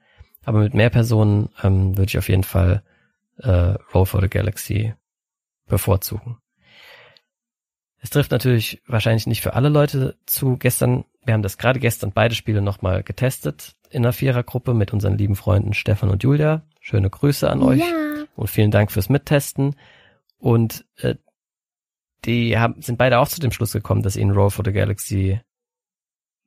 [0.44, 2.84] Aber mit mehr Personen ähm, würde ich auf jeden Fall
[3.38, 4.94] äh, Roll for the Galaxy
[5.68, 6.38] bevorzugen.
[8.00, 10.58] Es trifft natürlich wahrscheinlich nicht für alle Leute zu.
[10.58, 15.18] Gestern, wir haben das gerade gestern beide Spiele nochmal getestet in einer Vierergruppe mit unseren
[15.18, 16.64] lieben Freunden Stefan und Julia.
[16.80, 18.26] Schöne Grüße an euch Ja.
[18.36, 19.76] und vielen Dank fürs Mittesten.
[20.40, 21.16] Und äh,
[22.26, 25.40] die haben, sind beide auch zu dem Schluss gekommen, dass ihnen Roll for the Galaxy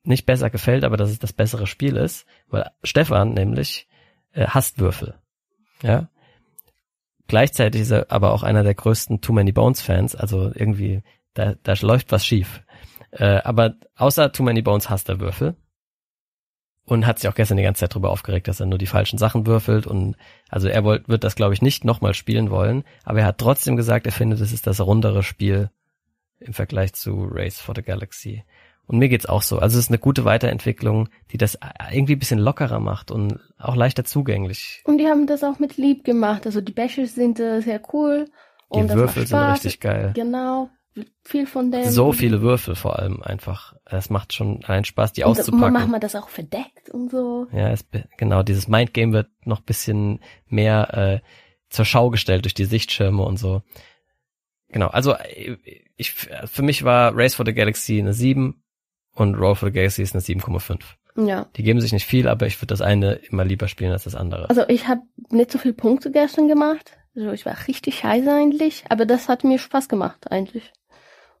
[0.07, 3.87] nicht besser gefällt, aber dass es das bessere Spiel ist, weil Stefan nämlich
[4.33, 5.15] äh, hasst Würfel.
[5.81, 6.09] Ja.
[7.27, 11.01] Gleichzeitig ist er aber auch einer der größten Too Many Bones Fans, also irgendwie
[11.33, 12.63] da, da läuft was schief.
[13.11, 15.55] Äh, aber außer Too Many Bones hasst er Würfel.
[16.87, 19.17] Und hat sich auch gestern die ganze Zeit darüber aufgeregt, dass er nur die falschen
[19.17, 19.87] Sachen würfelt.
[19.87, 20.15] Und
[20.49, 22.83] also er wollt, wird das, glaube ich, nicht nochmal spielen wollen.
[23.03, 25.71] Aber er hat trotzdem gesagt, er findet, es ist das rundere Spiel
[26.39, 28.43] im Vergleich zu Race for the Galaxy.
[28.87, 29.57] Und mir geht's auch so.
[29.59, 31.57] Also es ist eine gute Weiterentwicklung, die das
[31.91, 34.81] irgendwie ein bisschen lockerer macht und auch leichter zugänglich.
[34.85, 36.45] Und die haben das auch mit lieb gemacht.
[36.45, 38.25] Also die Bashes sind äh, sehr cool.
[38.73, 40.11] Die und das Würfel sind richtig geil.
[40.13, 40.69] Genau.
[41.23, 41.89] Viel von dem.
[41.89, 43.75] So viele Würfel vor allem einfach.
[43.85, 45.73] Es macht schon einen Spaß, die Und auszupacken.
[45.73, 47.47] Machen wir das auch verdeckt und so.
[47.51, 47.85] Ja, es,
[48.17, 51.27] genau, dieses Mindgame wird noch bisschen mehr äh,
[51.69, 53.61] zur Schau gestellt durch die Sichtschirme und so.
[54.69, 55.57] Genau, also äh,
[55.97, 58.63] ich für mich war Race for the Galaxy eine 7
[59.15, 60.79] und Roll for Galaxy ist eine 7,5.
[61.17, 61.47] Ja.
[61.55, 64.15] Die geben sich nicht viel, aber ich würde das eine immer lieber spielen als das
[64.15, 64.49] andere.
[64.49, 66.97] Also ich habe nicht so viel Punkte gestern gemacht.
[67.15, 70.73] Also ich war richtig scheiße eigentlich, aber das hat mir Spaß gemacht eigentlich.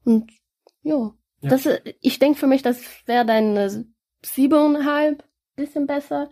[0.05, 0.31] Und
[0.83, 1.11] ja,
[1.41, 1.49] Ja.
[1.49, 1.67] das
[1.99, 3.85] ich denke für mich, das wäre dann eine
[4.23, 5.23] siebeneinhalb,
[5.57, 6.29] bisschen besser.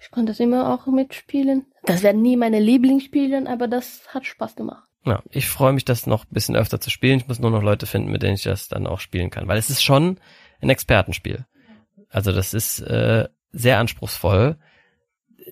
[0.00, 1.66] Ich konnte das immer auch mitspielen.
[1.84, 4.88] Das werden nie meine Lieblingsspiele, aber das hat Spaß gemacht.
[5.04, 7.18] Ja, ich freue mich, das noch ein bisschen öfter zu spielen.
[7.18, 9.58] Ich muss nur noch Leute finden, mit denen ich das dann auch spielen kann, weil
[9.58, 10.18] es ist schon
[10.60, 11.44] ein Expertenspiel.
[12.08, 14.56] Also das ist äh, sehr anspruchsvoll.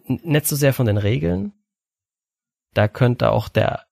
[0.06, 1.52] N nicht so sehr von den Regeln,
[2.74, 3.86] Da könnte auch der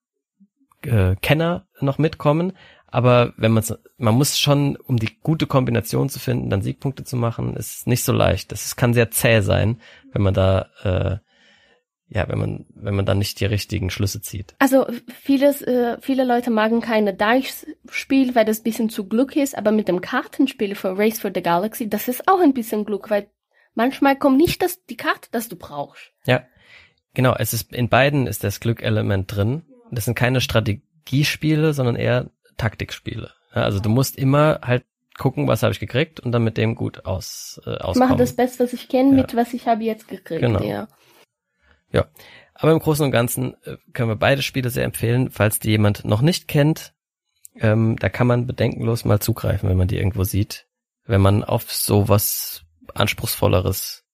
[0.83, 2.53] äh, Kenner noch mitkommen.
[2.87, 3.63] Aber wenn man
[3.97, 8.03] man muss schon, um die gute Kombination zu finden, dann Siegpunkte zu machen, ist nicht
[8.03, 8.51] so leicht.
[8.51, 9.81] Das kann sehr zäh sein,
[10.13, 11.17] wenn man da äh,
[12.09, 14.55] ja, wenn man wenn man dann nicht die richtigen Schlüsse zieht.
[14.59, 14.87] Also
[15.21, 19.87] vieles, äh, viele Leute magen keine Dice-Spiel, weil das bisschen zu Glück ist, aber mit
[19.87, 23.27] dem Kartenspiel für Race for the Galaxy, das ist auch ein bisschen Glück, weil
[23.75, 26.11] manchmal kommt nicht das, die Karte, das du brauchst.
[26.25, 26.43] Ja,
[27.13, 27.35] genau.
[27.37, 29.63] Es ist in beiden ist das Glückelement drin.
[29.91, 33.31] Das sind keine Strategiespiele, sondern eher Taktikspiele.
[33.55, 34.83] Ja, also du musst immer halt
[35.17, 37.93] gucken, was habe ich gekriegt und dann mit dem gut aus äh, auskommen.
[37.93, 39.21] Ich mache das Beste, was ich kenne, Ja.
[39.23, 40.41] mit was ich habe jetzt gekriegt.
[40.41, 40.63] Genau.
[40.63, 40.87] Ja.
[41.91, 42.07] Ja.
[42.53, 46.05] Aber im Großen und Ganzen äh, können wir beide Spiele sehr empfehlen, falls die jemand
[46.05, 46.93] noch nicht kennt.
[47.55, 50.67] Ähm, da kann man bedenkenlos mal zugreifen, wenn man die irgendwo sieht,
[51.05, 54.05] wenn man auf sowas anspruchsvolleres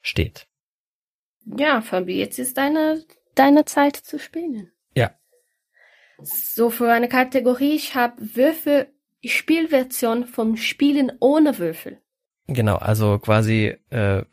[0.00, 0.46] steht.
[1.44, 4.70] Ja, Fabi, jetzt ist deine, deine Zeit zu spielen.
[4.94, 5.10] Ja.
[6.22, 8.88] So, für eine Kategorie, ich habe Würfel,
[9.24, 12.00] Spielversion vom Spielen ohne Würfel.
[12.46, 14.24] Genau, also quasi äh,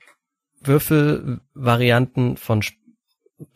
[0.62, 2.80] Würfelvarianten von, Sp-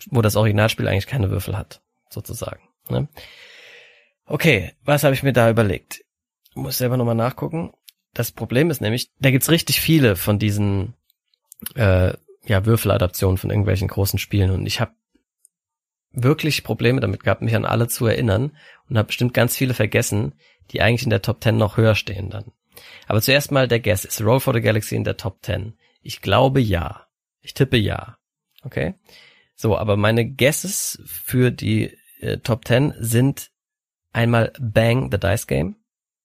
[0.10, 2.62] wo das Originalspiel eigentlich keine Würfel hat, sozusagen.
[2.89, 3.08] Ne?
[4.26, 6.04] Okay, was habe ich mir da überlegt?
[6.54, 7.74] Muss selber nochmal nachgucken.
[8.13, 10.93] Das Problem ist nämlich, da gibt's richtig viele von diesen
[11.76, 12.13] äh,
[12.45, 14.93] ja, Würfeladaptionen von irgendwelchen großen Spielen und ich habe
[16.12, 18.56] wirklich Probleme damit gehabt, mich an alle zu erinnern
[18.89, 20.34] und habe bestimmt ganz viele vergessen,
[20.71, 22.52] die eigentlich in der Top 10 noch höher stehen dann.
[23.08, 24.06] Aber zuerst mal der Guess.
[24.06, 25.78] Ist Roll for the Galaxy in der Top 10?
[26.02, 27.08] Ich glaube ja.
[27.41, 28.17] Ich tippe ja.
[28.63, 28.95] Okay?
[29.56, 33.52] So, aber meine Guesses für die äh, Top 10 sind
[34.12, 35.76] einmal Bang the Dice Game,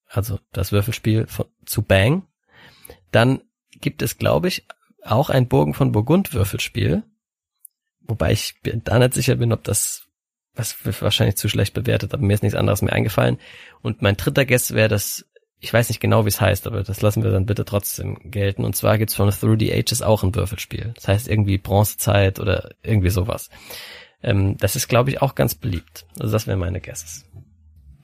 [0.06, 2.26] also das Würfelspiel von, zu Bang.
[3.12, 3.42] Dann
[3.80, 4.66] gibt es, glaube ich,
[5.02, 7.02] auch ein Burgen von Burgund Würfelspiel.
[8.00, 10.10] Wobei ich da nicht sicher bin, ob das
[10.54, 13.38] was wahrscheinlich zu schlecht bewertet, aber mir ist nichts anderes mehr eingefallen.
[13.82, 15.26] Und mein dritter Guess wäre das,
[15.60, 18.64] ich weiß nicht genau, wie es heißt, aber das lassen wir dann bitte trotzdem gelten.
[18.64, 20.92] Und zwar gibt's von Through the Ages auch ein Würfelspiel.
[20.94, 23.50] Das heißt irgendwie Bronzezeit oder irgendwie sowas.
[24.22, 26.06] Ähm, das ist, glaube ich, auch ganz beliebt.
[26.18, 27.26] Also das wären meine Guesses.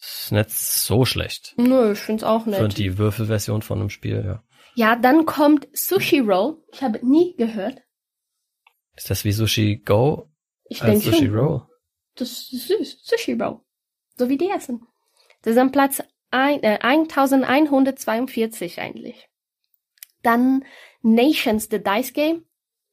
[0.01, 1.53] Ist nicht so schlecht.
[1.57, 2.77] Nö, ich find's auch Für nett.
[2.77, 4.43] die Würfelversion von einem Spiel, ja.
[4.75, 6.57] Ja, dann kommt Sushi Roll.
[6.73, 7.81] Ich habe nie gehört.
[8.95, 10.29] Ist das wie Sushi Go
[10.65, 11.35] Ich denke Sushi schon.
[11.35, 11.61] Roll?
[12.17, 12.99] Das ist süß.
[13.03, 13.59] Sushi Roll.
[14.17, 14.85] So wie die essen.
[15.43, 16.01] Das ist am Platz
[16.31, 19.29] ein, äh, 1142 eigentlich.
[20.23, 20.65] Dann
[21.01, 22.43] Nations, the Dice Game.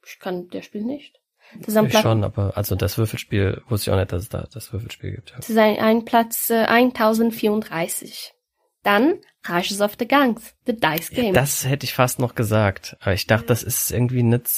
[0.06, 1.20] Ich kann der Spiel nicht.
[1.58, 4.22] Das ist am Ich Platz, schon, aber also das Würfelspiel wusste ich auch nicht, dass
[4.22, 5.30] es da das Würfelspiel gibt.
[5.30, 5.36] Ja.
[5.36, 8.34] das ist ein, ein Platz äh, 1034.
[8.82, 11.34] Dann Rashes of the Gangs, the Dice Ja, Game.
[11.34, 14.50] das hätte ich fast noch gesagt, aber ich dachte, das ist irgendwie nicht,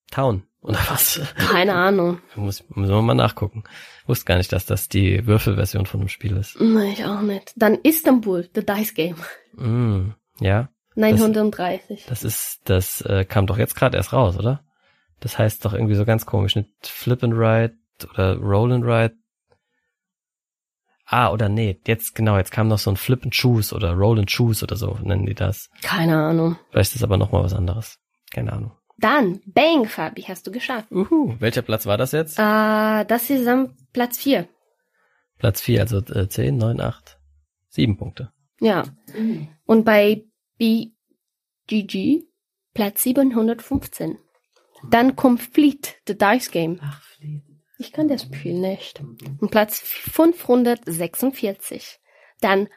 [0.09, 1.21] Town, oder was?
[1.35, 2.19] Keine Ahnung.
[2.35, 3.63] Muss, müssen wir mal nachgucken.
[4.05, 6.59] Wusste gar nicht, dass das die Würfelversion von dem Spiel ist.
[6.59, 7.53] Nee, ich auch nicht.
[7.55, 9.15] Dann Istanbul, The Dice Game.
[9.53, 12.05] Mm, ja, 930.
[12.07, 14.63] das ist, das äh, kam doch jetzt gerade erst raus, oder?
[15.19, 17.77] Das heißt doch irgendwie so ganz komisch, nicht Flip and Ride
[18.09, 19.15] oder Roll and Ride.
[21.05, 24.19] Ah, oder nee, jetzt genau, jetzt kam noch so ein Flip and Choose oder Roll
[24.19, 25.69] and Choose oder so nennen die das.
[25.81, 26.57] Keine Ahnung.
[26.71, 27.99] Vielleicht ist aber noch mal was anderes.
[28.29, 28.76] Keine Ahnung.
[28.97, 30.91] Dann Bang, Fabi, hast du geschafft.
[30.91, 32.39] Uhu, welcher Platz war das jetzt?
[32.39, 34.47] Äh, das ist am Platz 4.
[35.37, 37.19] Platz 4, also äh, 10, 9, 8,
[37.69, 38.31] 7 Punkte.
[38.59, 38.85] Ja.
[39.65, 40.23] Und bei
[40.57, 42.23] BGG
[42.73, 44.17] Platz 715.
[44.89, 46.79] Dann kommt Fleet, The Dice Game.
[46.81, 47.43] Ach, Fleet.
[47.79, 48.99] Ich kann das Spiel nicht.
[49.39, 51.99] Und Platz 546.
[52.41, 52.69] Dann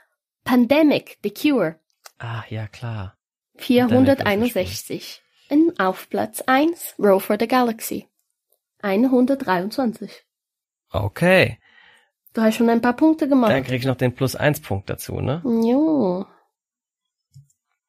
[0.44, 1.80] Pandemic, The Cure,
[2.20, 3.16] Ah, ja, klar.
[3.56, 5.22] 461.
[5.50, 8.06] Und auf Platz 1, Row for the Galaxy,
[8.82, 10.24] 123.
[10.92, 11.58] Okay.
[12.32, 13.50] Du hast schon ein paar Punkte gemacht.
[13.50, 15.42] Dann krieg ich noch den plus eins Punkt dazu, ne?
[15.44, 16.24] Jo.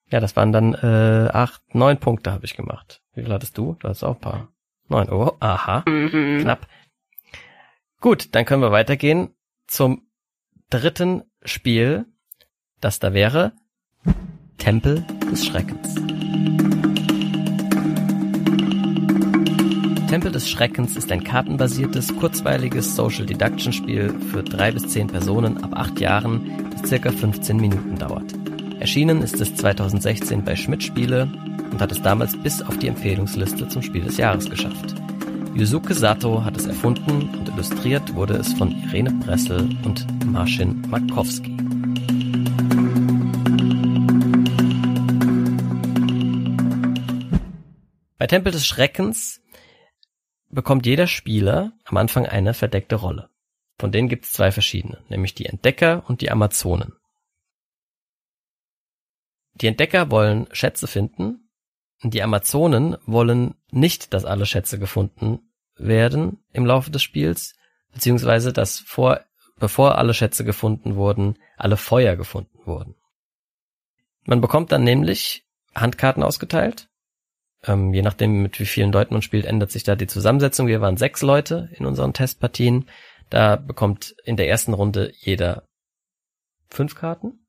[0.09, 3.01] Ja, das waren dann äh, acht, neun Punkte habe ich gemacht.
[3.13, 3.75] Wie viel hattest du?
[3.79, 4.47] Du hattest auch ein paar.
[4.87, 5.09] Neun.
[5.09, 5.83] Oh, aha.
[5.87, 6.39] Mhm.
[6.41, 6.67] Knapp.
[8.01, 9.33] Gut, dann können wir weitergehen
[9.67, 10.07] zum
[10.69, 12.05] dritten Spiel,
[12.81, 13.53] das da wäre
[14.57, 15.95] Tempel des Schreckens.
[20.11, 25.63] Tempel des Schreckens ist ein kartenbasiertes, kurzweiliges Social Deduction Spiel für drei bis zehn Personen
[25.63, 28.25] ab acht Jahren, das circa 15 Minuten dauert.
[28.81, 31.31] Erschienen ist es 2016 bei Schmidt Spiele
[31.71, 34.95] und hat es damals bis auf die Empfehlungsliste zum Spiel des Jahres geschafft.
[35.55, 41.55] Yusuke Sato hat es erfunden und illustriert wurde es von Irene Bressel und Marcin Markowski.
[48.17, 49.40] Bei Tempel des Schreckens
[50.51, 53.29] bekommt jeder Spieler am Anfang eine verdeckte Rolle.
[53.79, 56.93] Von denen gibt es zwei verschiedene, nämlich die Entdecker und die Amazonen.
[59.55, 61.49] Die Entdecker wollen Schätze finden,
[62.03, 65.39] die Amazonen wollen nicht, dass alle Schätze gefunden
[65.75, 67.55] werden im Laufe des Spiels,
[67.91, 69.21] beziehungsweise dass vor,
[69.57, 72.95] bevor alle Schätze gefunden wurden, alle Feuer gefunden wurden.
[74.25, 76.89] Man bekommt dann nämlich Handkarten ausgeteilt.
[77.63, 80.67] Ähm, je nachdem, mit wie vielen Leuten man spielt, ändert sich da die Zusammensetzung.
[80.67, 82.89] Wir waren sechs Leute in unseren Testpartien.
[83.29, 85.67] Da bekommt in der ersten Runde jeder
[86.69, 87.45] fünf Karten.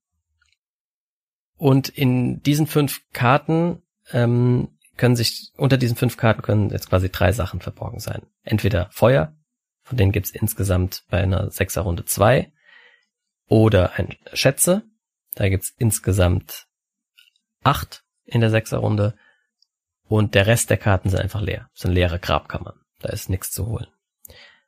[1.57, 7.11] Und in diesen fünf Karten ähm, können sich, unter diesen fünf Karten können jetzt quasi
[7.11, 8.27] drei Sachen verborgen sein.
[8.43, 9.35] Entweder Feuer,
[9.83, 12.53] von denen gibt's insgesamt bei einer Sechserrunde zwei,
[13.49, 14.83] oder ein Schätze,
[15.35, 16.67] da gibt's insgesamt
[17.63, 19.15] acht in der Sechserrunde,
[20.19, 21.69] und der Rest der Karten sind einfach leer.
[21.73, 22.79] Das sind leere Grabkammern.
[23.01, 23.87] Da ist nichts zu holen.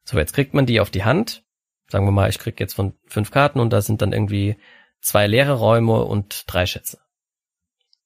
[0.05, 1.45] So, jetzt kriegt man die auf die Hand.
[1.89, 4.57] Sagen wir mal, ich krieg jetzt von fünf Karten und da sind dann irgendwie
[5.01, 6.99] zwei leere Räume und drei Schätze.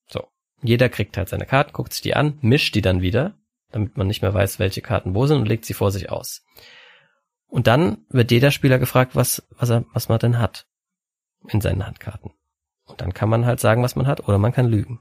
[0.09, 0.29] So.
[0.63, 3.39] Jeder kriegt halt seine Karten, guckt sich die an, mischt die dann wieder,
[3.71, 6.45] damit man nicht mehr weiß, welche Karten wo sind und legt sie vor sich aus.
[7.47, 10.67] Und dann wird jeder Spieler gefragt, was, was er, was man denn hat
[11.49, 12.33] in seinen Handkarten.
[12.85, 15.01] Und dann kann man halt sagen, was man hat, oder man kann lügen.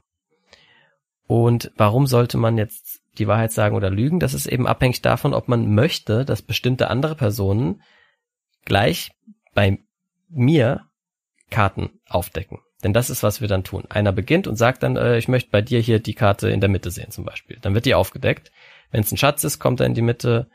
[1.28, 4.18] Und warum sollte man jetzt die Wahrheit sagen oder lügen?
[4.18, 7.82] Das ist eben abhängig davon, ob man möchte, dass bestimmte andere Personen
[8.64, 9.12] gleich
[9.54, 9.78] bei
[10.30, 10.86] mir
[11.50, 12.60] Karten aufdecken.
[12.82, 13.84] Denn das ist, was wir dann tun.
[13.90, 16.70] Einer beginnt und sagt dann, äh, ich möchte bei dir hier die Karte in der
[16.70, 17.58] Mitte sehen zum Beispiel.
[17.60, 18.50] Dann wird die aufgedeckt.
[18.90, 20.48] Wenn es ein Schatz ist, kommt er in die Mitte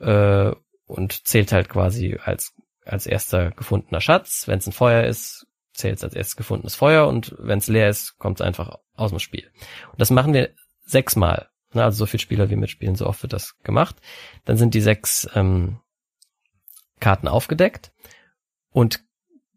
[0.00, 0.50] äh,
[0.86, 2.52] und zählt halt quasi als,
[2.84, 4.48] als erster gefundener Schatz.
[4.48, 8.18] Wenn es ein Feuer ist, zählt als erstes gefundenes Feuer und wenn es leer ist,
[8.18, 9.50] kommt es einfach aus dem Spiel.
[9.92, 10.50] Und das machen wir
[10.84, 11.48] sechsmal.
[11.72, 11.84] Ne?
[11.84, 13.96] Also so viele Spieler wie mitspielen, so oft wird das gemacht.
[14.44, 15.80] Dann sind die sechs ähm,
[16.98, 17.92] Karten aufgedeckt
[18.70, 19.02] und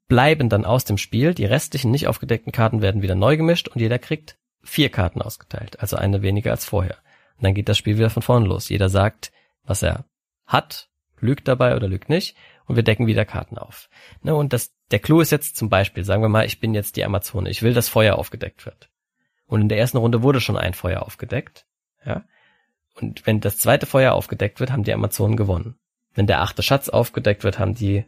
[0.08, 1.34] bleiben dann aus dem Spiel.
[1.34, 5.80] Die restlichen nicht aufgedeckten Karten werden wieder neu gemischt und jeder kriegt vier Karten ausgeteilt,
[5.80, 6.98] also eine weniger als vorher.
[7.38, 8.70] Und dann geht das Spiel wieder von vorne los.
[8.70, 9.32] Jeder sagt,
[9.64, 10.06] was er
[10.46, 13.90] hat, lügt dabei oder lügt nicht und wir decken wieder Karten auf.
[14.22, 16.98] Ne, und das, der Clou ist jetzt zum Beispiel, sagen wir mal, ich bin jetzt
[16.98, 18.90] die Amazone, ich will, dass Feuer aufgedeckt wird.
[19.48, 21.66] Und in der ersten Runde wurde schon ein Feuer aufgedeckt,
[22.06, 22.24] ja.
[23.02, 25.80] Und wenn das zweite Feuer aufgedeckt wird, haben die Amazonen gewonnen.
[26.14, 28.06] Wenn der achte Schatz aufgedeckt wird, haben die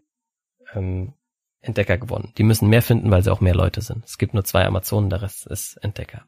[0.76, 1.13] ähm,
[1.60, 2.34] Entdecker gewonnen.
[2.38, 4.06] Die müssen mehr finden, weil sie auch mehr Leute sind.
[4.06, 6.28] Es gibt nur zwei Amazonen, der Rest ist Entdecker.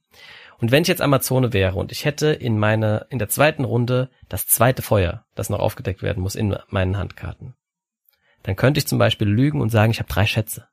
[0.58, 4.10] Und wenn ich jetzt Amazone wäre und ich hätte in meine, in der zweiten Runde
[4.28, 7.54] das zweite Feuer, das noch aufgedeckt werden muss, in meinen Handkarten,
[8.48, 10.70] dann könnte ich zum Beispiel lügen und sagen, ich habe drei Schätze.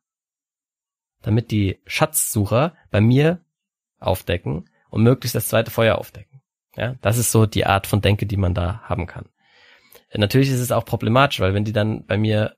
[1.23, 3.41] Damit die Schatzsucher bei mir
[3.99, 6.41] aufdecken und möglichst das zweite Feuer aufdecken.
[6.77, 9.29] Ja, das ist so die Art von Denke, die man da haben kann.
[10.15, 12.55] Natürlich ist es auch problematisch, weil wenn die dann bei mir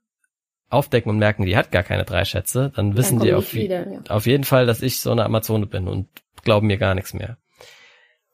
[0.69, 3.91] aufdecken und merken, die hat gar keine drei Schätze, dann wissen dann die auf, wieder,
[3.91, 4.01] ja.
[4.09, 6.09] auf jeden Fall, dass ich so eine Amazone bin und
[6.43, 7.39] glauben mir gar nichts mehr.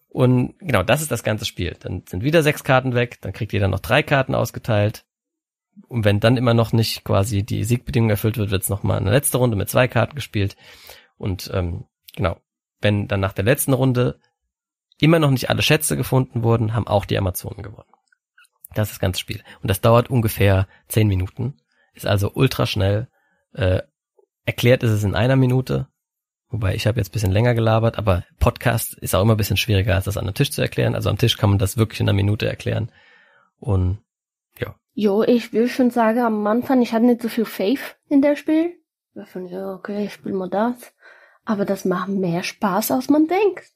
[0.10, 1.78] Und genau, das ist das ganze Spiel.
[1.80, 5.06] Dann sind wieder sechs Karten weg, dann kriegt jeder noch drei Karten ausgeteilt.
[5.88, 9.12] Und wenn dann immer noch nicht quasi die Siegbedingung erfüllt wird, wird es nochmal eine
[9.12, 10.56] letzte Runde mit zwei Karten gespielt.
[11.18, 12.38] Und ähm, genau,
[12.82, 14.20] wenn dann nach der letzten Runde
[15.00, 17.90] immer noch nicht alle Schätze gefunden wurden, haben auch die Amazonen gewonnen.
[18.74, 19.44] Das ist das ganze Spiel.
[19.62, 21.58] Und das dauert ungefähr zehn Minuten.
[21.94, 23.08] Ist also ultra schnell.
[23.54, 23.82] Äh,
[24.46, 25.88] erklärt ist es in einer Minute.
[26.50, 29.96] Wobei ich habe jetzt bisschen länger gelabert, aber Podcast ist auch immer ein bisschen schwieriger,
[29.96, 30.96] als das an einem Tisch zu erklären.
[30.96, 32.92] Also am Tisch kann man das wirklich in einer Minute erklären.
[33.60, 34.00] Und.
[34.94, 38.36] Jo, ich will schon sagen, am Anfang, ich hatte nicht so viel Faith in der
[38.36, 38.76] Spiel.
[39.10, 40.94] Ich war von, ja, okay, ich spiele mal das.
[41.46, 43.70] Aber das macht mehr Spaß, als man denkt.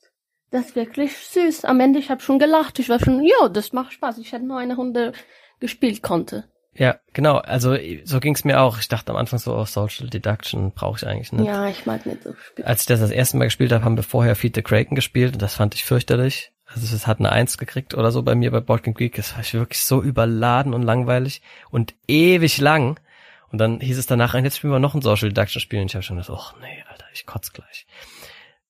[0.52, 1.66] Das ist wirklich süß.
[1.66, 2.80] Am Ende, ich habe schon gelacht.
[2.80, 4.20] Ich war schon, ja, das macht Spaß.
[4.20, 5.12] Ich hätte nur eine Runde
[5.60, 6.46] gespielt konnte.
[6.74, 7.38] Ja, genau.
[7.38, 8.80] Also so ging's mir auch.
[8.80, 11.48] Ich dachte am Anfang so, oh, Social Deduction brauche ich eigentlich nicht.
[11.48, 12.68] Ja, ich mag nicht so spielen.
[12.68, 15.34] Als ich das das erste Mal gespielt habe, haben wir vorher Feed the Kraken gespielt
[15.34, 16.54] und das fand ich fürchterlich.
[16.68, 19.18] Also es hat eine Eins gekriegt oder so bei mir bei Board Game Geek.
[19.18, 21.42] Es war wirklich so überladen und langweilig
[21.72, 23.00] und ewig lang.
[23.50, 25.80] Und dann hieß es danach, jetzt spielen wir noch ein Social Deduction Spiel.
[25.80, 27.88] Und ich habe schon gedacht, oh nee, Alter, ich kotz gleich.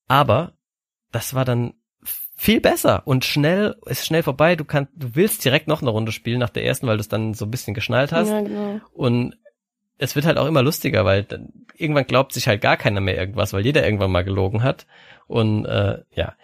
[0.07, 0.53] Aber
[1.11, 1.73] das war dann
[2.35, 4.55] viel besser und schnell, ist schnell vorbei.
[4.55, 7.09] Du kannst, du willst direkt noch eine Runde spielen nach der ersten, weil du es
[7.09, 8.29] dann so ein bisschen geschnallt hast.
[8.29, 8.79] Ja, genau.
[8.93, 9.35] Und
[9.97, 13.17] es wird halt auch immer lustiger, weil dann, irgendwann glaubt sich halt gar keiner mehr
[13.17, 14.85] irgendwas, weil jeder irgendwann mal gelogen hat.
[15.25, 16.35] Und äh, ja,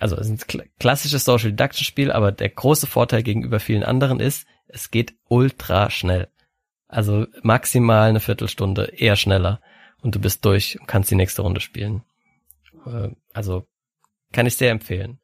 [0.00, 4.18] also es ist ein klassisches Social Deduction Spiel, aber der große Vorteil gegenüber vielen anderen
[4.18, 6.28] ist, es geht ultra schnell.
[6.88, 9.60] Also maximal eine Viertelstunde, eher schneller.
[10.02, 12.02] Und du bist durch und kannst die nächste Runde spielen.
[12.86, 13.66] Äh, also
[14.32, 15.20] kann ich sehr empfehlen.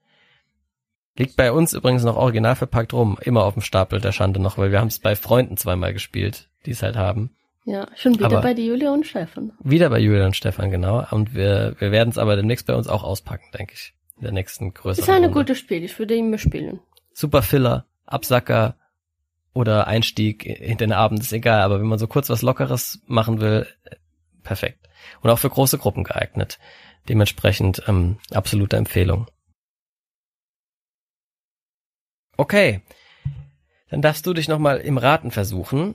[1.16, 4.58] Liegt bei uns übrigens noch original verpackt rum, immer auf dem Stapel der Schande noch,
[4.58, 7.30] weil wir haben es bei Freunden zweimal gespielt, die es halt haben.
[7.64, 9.52] Ja, schon wieder Aber- bei die Julia und Stefan.
[9.64, 11.04] Wieder bei Julia und Stefan, genau.
[11.10, 13.95] Und wir, wir werden es aber demnächst bei uns auch auspacken, denke ich.
[14.16, 15.40] In der nächsten größeren Ist eine Runde.
[15.40, 16.80] gute Spiel, ich würde immer spielen.
[17.12, 18.76] Super Filler, Absacker
[19.52, 21.60] oder Einstieg in den Abend, ist egal.
[21.60, 23.96] Aber wenn man so kurz was Lockeres machen will, äh,
[24.42, 24.88] perfekt.
[25.20, 26.58] Und auch für große Gruppen geeignet.
[27.08, 29.26] Dementsprechend ähm, absolute Empfehlung.
[32.36, 32.82] Okay,
[33.88, 35.94] dann darfst du dich nochmal im Raten versuchen.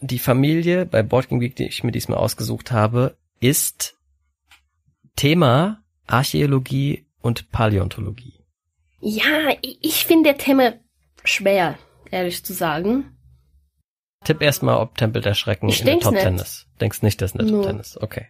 [0.00, 3.98] Die Familie bei Board Game Week, die ich mir diesmal ausgesucht habe, ist
[5.16, 8.44] Thema Archäologie und Paläontologie.
[9.00, 10.74] Ja, ich, finde der Thema
[11.24, 11.78] schwer,
[12.10, 13.16] ehrlich zu sagen.
[14.24, 16.22] Tipp erstmal, ob Tempel der Schrecken Ich in der Top nicht.
[16.22, 16.68] Ten ist.
[16.80, 17.64] Denkst nicht, dass in der Top No.
[17.64, 18.00] Ten ist.
[18.00, 18.28] Okay.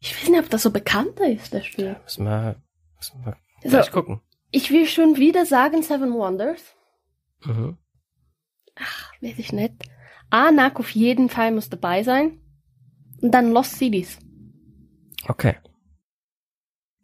[0.00, 1.96] Ich weiß nicht, ob das so bekannter ist, das Spiel.
[2.02, 2.60] Müssen wir,
[2.96, 3.68] müssen wir So.
[3.68, 4.20] gleich gucken.
[4.50, 6.74] Ich will schon wieder sagen Seven Wonders.
[7.44, 7.78] Mhm.
[9.20, 9.74] Weiß ich nicht.
[10.30, 12.40] Anak auf jeden Fall muss dabei sein.
[13.20, 14.18] Und dann Lost Cities.
[15.28, 15.56] Okay.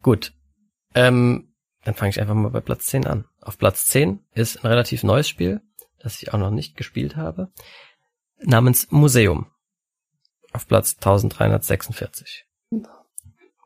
[0.01, 0.33] Gut.
[0.95, 3.25] Ähm, dann fange ich einfach mal bei Platz 10 an.
[3.41, 5.61] Auf Platz 10 ist ein relativ neues Spiel,
[5.99, 7.51] das ich auch noch nicht gespielt habe,
[8.39, 9.51] namens Museum.
[10.53, 12.45] Auf Platz 1346.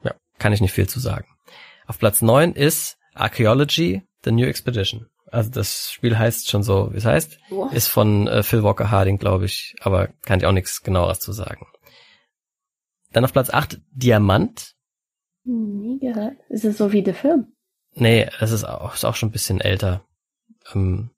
[0.03, 1.27] Ja, kann ich nicht viel zu sagen.
[1.87, 5.07] Auf Platz 9 ist Archaeology, The New Expedition.
[5.31, 7.39] Also das Spiel heißt schon so, wie es heißt.
[7.49, 7.73] What?
[7.73, 11.31] Ist von äh, Phil Walker Harding, glaube ich, aber kann ich auch nichts genaueres zu
[11.31, 11.67] sagen.
[13.13, 14.75] Dann auf Platz 8 Diamant.
[15.43, 16.35] Nie gehört.
[16.49, 17.47] Ist es so wie der Film?
[17.93, 20.05] Nee, es ist auch, ist auch schon ein bisschen älter.
[20.73, 21.09] Ähm,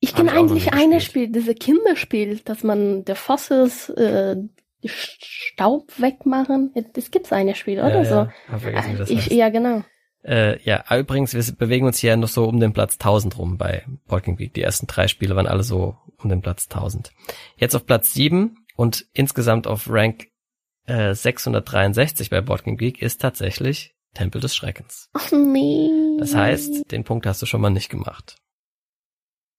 [0.00, 1.02] Ich kenne ich noch eigentlich nie ein gespielt.
[1.02, 4.36] Spiel, diese Kinderspiel, dass man der Fossils äh,
[4.84, 6.72] Staub wegmachen.
[6.92, 8.14] Das gibt's eine Spiel, oder ja, so.
[8.14, 9.32] Ja, hab vergessen, wie das ich, heißt.
[9.32, 9.82] ja, genau.
[10.22, 13.84] Äh, ja, übrigens, wir bewegen uns hier noch so um den Platz 1000 rum bei
[14.06, 14.52] Walking Week.
[14.52, 17.12] Die ersten drei Spiele waren alle so um den Platz 1000.
[17.56, 20.26] Jetzt auf Platz 7 und insgesamt auf Rank
[20.86, 25.10] äh, 663 bei Board Game Geek ist tatsächlich Tempel des Schreckens.
[25.12, 25.90] Ach nee.
[26.18, 28.36] Das heißt, den Punkt hast du schon mal nicht gemacht.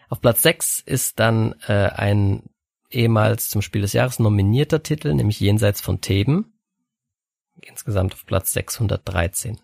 [0.09, 2.43] Auf Platz 6 ist dann äh, ein
[2.89, 6.53] ehemals zum Spiel des Jahres nominierter Titel, nämlich Jenseits von Theben.
[7.61, 9.59] Insgesamt auf Platz 613.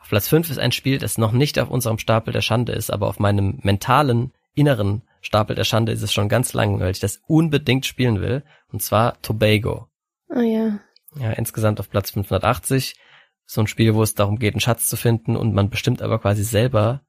[0.00, 2.90] Auf Platz 5 ist ein Spiel, das noch nicht auf unserem Stapel der Schande ist,
[2.90, 7.00] aber auf meinem mentalen, inneren Stapel der Schande ist es schon ganz lang, weil ich
[7.00, 8.42] das unbedingt spielen will.
[8.72, 9.88] Und zwar Tobago.
[10.34, 10.78] Oh ja.
[11.16, 12.94] Ja, insgesamt auf Platz 580.
[13.44, 16.18] So ein Spiel, wo es darum geht, einen Schatz zu finden und man bestimmt aber
[16.20, 17.02] quasi selber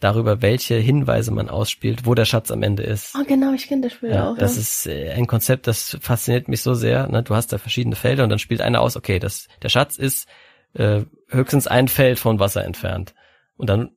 [0.00, 3.14] darüber, welche Hinweise man ausspielt, wo der Schatz am Ende ist.
[3.18, 4.38] Oh genau, ich kenne das Spiel Ja, auch.
[4.38, 4.60] das ja.
[4.62, 7.06] ist äh, ein Konzept, das fasziniert mich so sehr.
[7.08, 7.22] Ne?
[7.22, 10.26] Du hast da verschiedene Felder und dann spielt einer aus, okay, das, der Schatz ist
[10.74, 13.14] äh, höchstens ein Feld von Wasser entfernt.
[13.56, 13.90] Und dann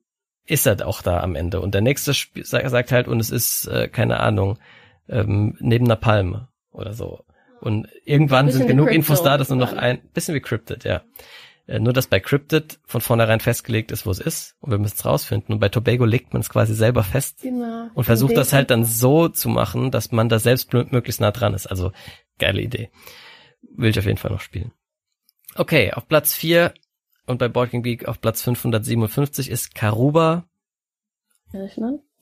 [0.44, 1.60] ist er auch da am Ende.
[1.60, 4.58] Und der nächste sp sa- sagt halt, und es ist, äh, keine Ahnung,
[5.08, 7.24] ähm, neben einer Palme oder so.
[7.66, 8.96] Und irgendwann sind genug Crypto.
[8.96, 11.02] Infos da, dass nur noch ein, bisschen wie Cryptid, ja.
[11.66, 14.54] Äh, Nur, dass bei Cryptid von vornherein festgelegt ist, wo es ist.
[14.60, 15.52] Und wir müssen es rausfinden.
[15.52, 17.88] Und bei Tobago legt man es quasi selber fest Genau.
[17.92, 21.32] und versucht das halt dann so zu machen, dass man da selbst mö- möglichst nah
[21.32, 21.66] dran ist.
[21.66, 21.90] Also
[22.38, 22.90] geile Idee.
[23.74, 24.70] Will ich auf jeden Fall noch spielen.
[25.56, 26.72] Okay, auf Platz 4
[27.26, 30.44] und bei Board Game Geek auf Platz 557 ist Karuba.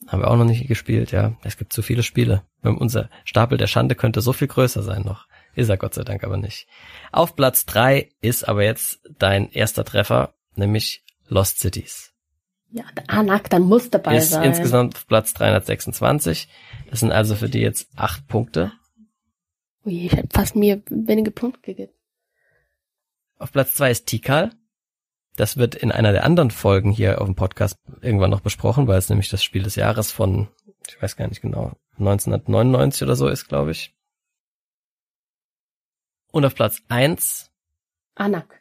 [0.07, 1.35] Haben wir auch noch nicht gespielt, ja.
[1.43, 2.43] Es gibt zu viele Spiele.
[2.63, 5.27] Unser Stapel der Schande könnte so viel größer sein noch.
[5.55, 6.67] Ist er Gott sei Dank aber nicht.
[7.11, 12.13] Auf Platz 3 ist aber jetzt dein erster Treffer, nämlich Lost Cities.
[12.71, 14.43] Ja, Anak, dann muss dabei ist sein.
[14.43, 16.49] insgesamt auf Platz 326.
[16.89, 18.73] Das sind also für die jetzt acht Punkte.
[19.85, 21.93] Ui, ich hätte fast mir wenige Punkte gegeben.
[23.37, 24.51] Auf Platz zwei ist Tikal.
[25.37, 28.97] Das wird in einer der anderen Folgen hier auf dem Podcast irgendwann noch besprochen, weil
[28.97, 30.49] es nämlich das Spiel des Jahres von
[30.87, 33.94] ich weiß gar nicht genau, 1999 oder so ist, glaube ich.
[36.35, 37.49] Und auf Platz eins
[38.13, 38.59] Anak.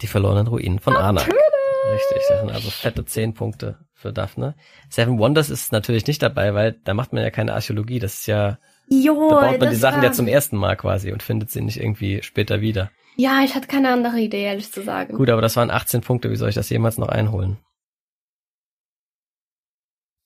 [0.00, 1.26] die verlorenen Ruinen von Anak.
[1.26, 4.54] Richtig, das sind also fette zehn Punkte für Daphne.
[4.88, 7.98] Seven Wonders ist natürlich nicht dabei, weil da macht man ja keine Archäologie.
[7.98, 11.24] Das ist ja, Jo, da baut man die Sachen ja zum ersten Mal quasi und
[11.24, 12.92] findet sie nicht irgendwie später wieder.
[13.16, 15.16] Ja, ich hatte keine andere Idee, ehrlich zu sagen.
[15.16, 16.30] Gut, aber das waren 18 Punkte.
[16.30, 17.58] Wie soll ich das jemals noch einholen?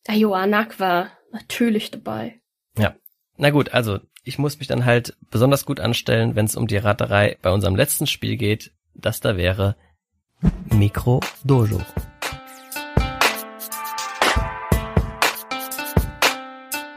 [0.06, 2.38] Ah, jo, Anak war natürlich dabei.
[3.36, 6.78] Na gut, also ich muss mich dann halt besonders gut anstellen, wenn es um die
[6.78, 8.72] Raterei bei unserem letzten Spiel geht.
[8.94, 9.76] Das da wäre
[10.70, 11.80] Mikro Dojo.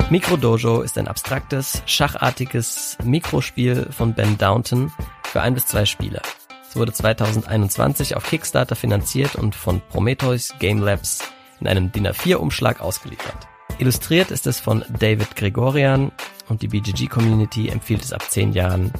[0.10, 6.22] Mikro Dojo ist ein abstraktes, schachartiges Mikrospiel von Ben Downton für ein bis zwei Spieler.
[6.70, 11.20] Es wurde 2021 auf Kickstarter finanziert und von Prometheus Game Labs
[11.60, 13.48] in einem DIN A4-Umschlag ausgeliefert.
[13.80, 16.12] Illustriert ist es von David Gregorian
[16.50, 18.92] und die BGG-Community empfiehlt es ab 10 Jahren.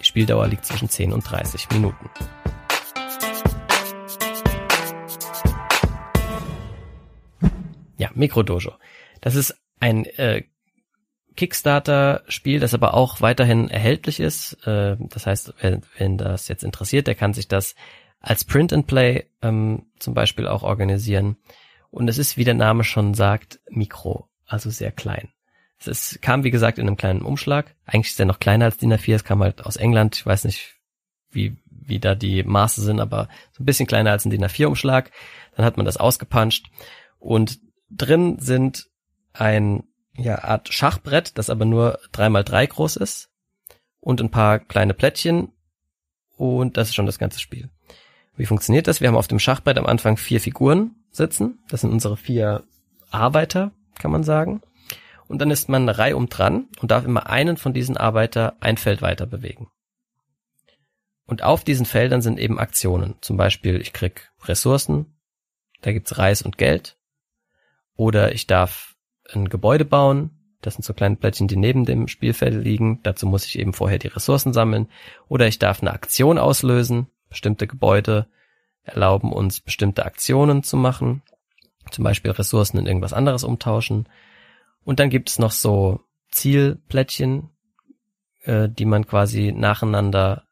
[0.00, 2.10] Die Spieldauer liegt zwischen 10 und 30 Minuten.
[7.96, 8.72] Ja, Mikrodojo.
[9.20, 10.44] Das ist ein äh,
[11.36, 14.54] Kickstarter-Spiel, das aber auch weiterhin erhältlich ist.
[14.66, 17.74] Äh, das heißt, wenn, wenn das jetzt interessiert, der kann sich das
[18.20, 21.36] als Print and Play ähm, zum Beispiel auch organisieren.
[21.90, 25.30] Und es ist, wie der Name schon sagt, Mikro, also sehr klein.
[25.86, 27.74] Es kam, wie gesagt, in einem kleinen Umschlag.
[27.86, 29.14] Eigentlich ist er noch kleiner als DIN A4.
[29.14, 30.16] Es kam halt aus England.
[30.16, 30.76] Ich weiß nicht,
[31.30, 35.10] wie, wie da die Maße sind, aber so ein bisschen kleiner als ein DIN A4-Umschlag.
[35.56, 36.66] Dann hat man das ausgepanscht.
[37.18, 37.60] Und
[37.90, 38.88] drin sind
[39.32, 39.84] ein
[40.16, 43.30] ja, Art Schachbrett, das aber nur 3x3 groß ist.
[44.00, 45.52] Und ein paar kleine Plättchen.
[46.36, 47.70] Und das ist schon das ganze Spiel.
[48.36, 49.00] Wie funktioniert das?
[49.00, 51.58] Wir haben auf dem Schachbrett am Anfang vier Figuren sitzen.
[51.68, 52.62] Das sind unsere vier
[53.10, 54.62] Arbeiter, kann man sagen.
[55.28, 58.56] Und dann ist man eine Reihe um dran und darf immer einen von diesen Arbeiter
[58.60, 59.68] ein Feld weiter bewegen.
[61.26, 63.16] Und auf diesen Feldern sind eben Aktionen.
[63.20, 65.18] Zum Beispiel, ich krieg Ressourcen,
[65.82, 66.96] da gibt's Reis und Geld.
[67.94, 68.96] Oder ich darf
[69.30, 73.00] ein Gebäude bauen, das sind so kleine Plättchen, die neben dem Spielfeld liegen.
[73.02, 74.88] Dazu muss ich eben vorher die Ressourcen sammeln.
[75.28, 77.06] Oder ich darf eine Aktion auslösen.
[77.28, 78.26] Bestimmte Gebäude
[78.82, 81.22] erlauben uns bestimmte Aktionen zu machen.
[81.90, 84.08] Zum Beispiel Ressourcen in irgendwas anderes umtauschen.
[84.84, 86.00] Und dann gibt es noch so
[86.30, 87.50] Zielplättchen,
[88.42, 90.44] äh, die man quasi nacheinander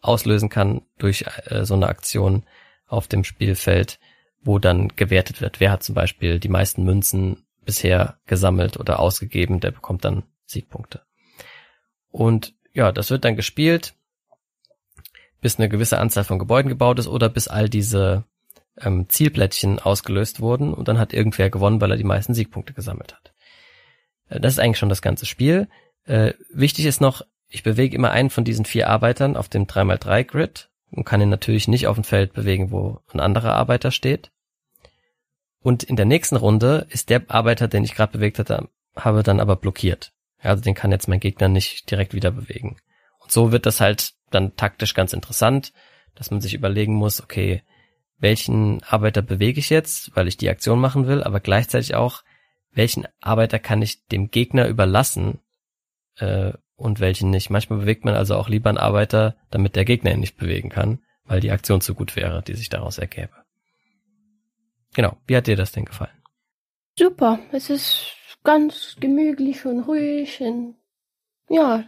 [0.00, 2.44] auslösen kann durch äh, so eine Aktion
[2.86, 3.98] auf dem Spielfeld,
[4.42, 5.60] wo dann gewertet wird.
[5.60, 11.02] Wer hat zum Beispiel die meisten Münzen bisher gesammelt oder ausgegeben, der bekommt dann Siegpunkte.
[12.10, 13.94] Und ja, das wird dann gespielt,
[15.40, 18.24] bis eine gewisse Anzahl von Gebäuden gebaut ist oder bis all diese
[18.78, 23.14] ähm, Zielplättchen ausgelöst wurden und dann hat irgendwer gewonnen, weil er die meisten Siegpunkte gesammelt
[23.14, 23.32] hat.
[24.28, 25.68] Äh, das ist eigentlich schon das ganze Spiel.
[26.04, 30.24] Äh, wichtig ist noch, ich bewege immer einen von diesen vier Arbeitern auf dem 3x3
[30.24, 34.30] Grid und kann ihn natürlich nicht auf dem Feld bewegen, wo ein anderer Arbeiter steht.
[35.60, 39.40] Und in der nächsten Runde ist der Arbeiter, den ich gerade bewegt hatte, habe dann
[39.40, 40.12] aber blockiert.
[40.38, 42.76] Also den kann jetzt mein Gegner nicht direkt wieder bewegen.
[43.18, 45.72] Und so wird das halt dann taktisch ganz interessant,
[46.14, 47.62] dass man sich überlegen muss, okay,
[48.18, 52.22] welchen Arbeiter bewege ich jetzt, weil ich die Aktion machen will, aber gleichzeitig auch,
[52.76, 55.40] welchen Arbeiter kann ich dem Gegner überlassen
[56.18, 57.50] äh, und welchen nicht.
[57.50, 61.02] Manchmal bewegt man also auch lieber einen Arbeiter, damit der Gegner ihn nicht bewegen kann,
[61.24, 63.32] weil die Aktion zu gut wäre, die sich daraus ergäbe.
[64.94, 66.22] Genau, wie hat dir das denn gefallen?
[66.98, 68.14] Super, es ist
[68.44, 70.76] ganz gemütlich und ruhig und
[71.48, 71.84] ja,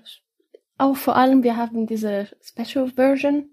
[0.77, 3.51] auch vor allem wir haben diese Special Version,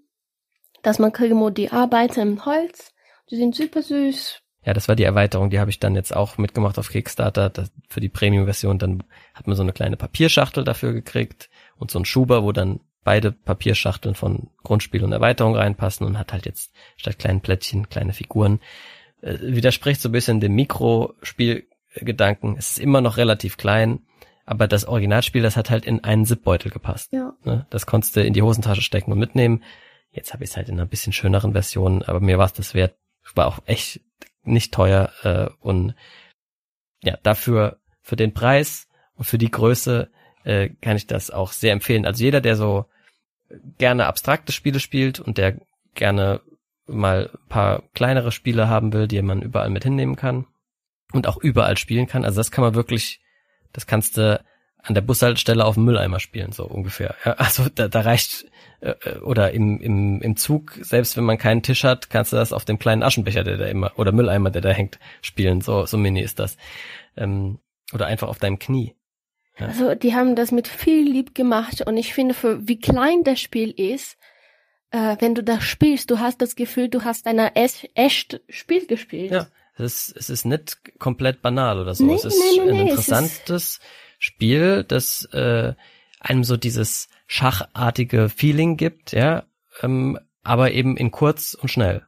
[0.82, 2.94] dass man kriegt nur die Arbeiter im Holz,
[3.30, 4.42] die sind super süß.
[4.66, 7.50] Ja, das war die Erweiterung, die habe ich dann jetzt auch mitgemacht auf Kickstarter.
[7.50, 11.98] Das, für die Premium-Version, dann hat man so eine kleine Papierschachtel dafür gekriegt und so
[11.98, 16.74] einen Schuber, wo dann beide Papierschachteln von Grundspiel und Erweiterung reinpassen und hat halt jetzt
[16.96, 18.58] statt kleinen Plättchen kleine Figuren.
[19.22, 22.56] Äh, widerspricht so ein bisschen dem Mikrospielgedanken.
[22.58, 24.00] Es ist immer noch relativ klein,
[24.46, 27.12] aber das Originalspiel, das hat halt in einen Zipbeutel gepasst.
[27.12, 27.34] Ja.
[27.44, 27.68] Ne?
[27.70, 29.62] Das konntest du in die Hosentasche stecken und mitnehmen.
[30.10, 32.74] Jetzt habe ich es halt in einer bisschen schöneren Version, aber mir war es das
[32.74, 32.96] wert.
[33.34, 34.00] War auch echt
[34.46, 35.94] nicht teuer äh, und
[37.02, 40.10] ja, dafür, für den Preis und für die Größe
[40.44, 42.06] äh, kann ich das auch sehr empfehlen.
[42.06, 42.86] Also jeder, der so
[43.78, 45.60] gerne abstrakte Spiele spielt und der
[45.94, 46.40] gerne
[46.86, 50.46] mal paar kleinere Spiele haben will, die man überall mit hinnehmen kann
[51.12, 52.24] und auch überall spielen kann.
[52.24, 53.20] Also das kann man wirklich,
[53.72, 54.40] das kannst du
[54.78, 57.16] an der Bushaltestelle auf dem Mülleimer spielen, so ungefähr.
[57.24, 58.46] Ja, also da, da reicht
[58.80, 62.52] äh, oder im, im, im Zug, selbst wenn man keinen Tisch hat, kannst du das
[62.52, 65.60] auf dem kleinen Aschenbecher, der da immer oder Mülleimer, der da hängt, spielen.
[65.60, 66.56] So so mini ist das.
[67.16, 67.58] Ähm,
[67.92, 68.94] Oder einfach auf deinem Knie.
[69.58, 69.66] Ja.
[69.66, 73.40] Also die haben das mit viel Lieb gemacht und ich finde, für wie klein das
[73.40, 74.18] Spiel ist,
[74.90, 79.30] äh, wenn du das spielst, du hast das Gefühl, du hast ein echt Spiel gespielt.
[79.30, 79.46] Ja,
[79.76, 82.04] es ist, es ist nicht komplett banal oder so.
[82.04, 83.80] Nee, es ist nee, nee, ein es interessantes
[84.18, 85.74] Spiel, das äh,
[86.26, 89.44] einem so dieses schachartige Feeling gibt, ja,
[89.82, 92.06] ähm, aber eben in kurz und schnell.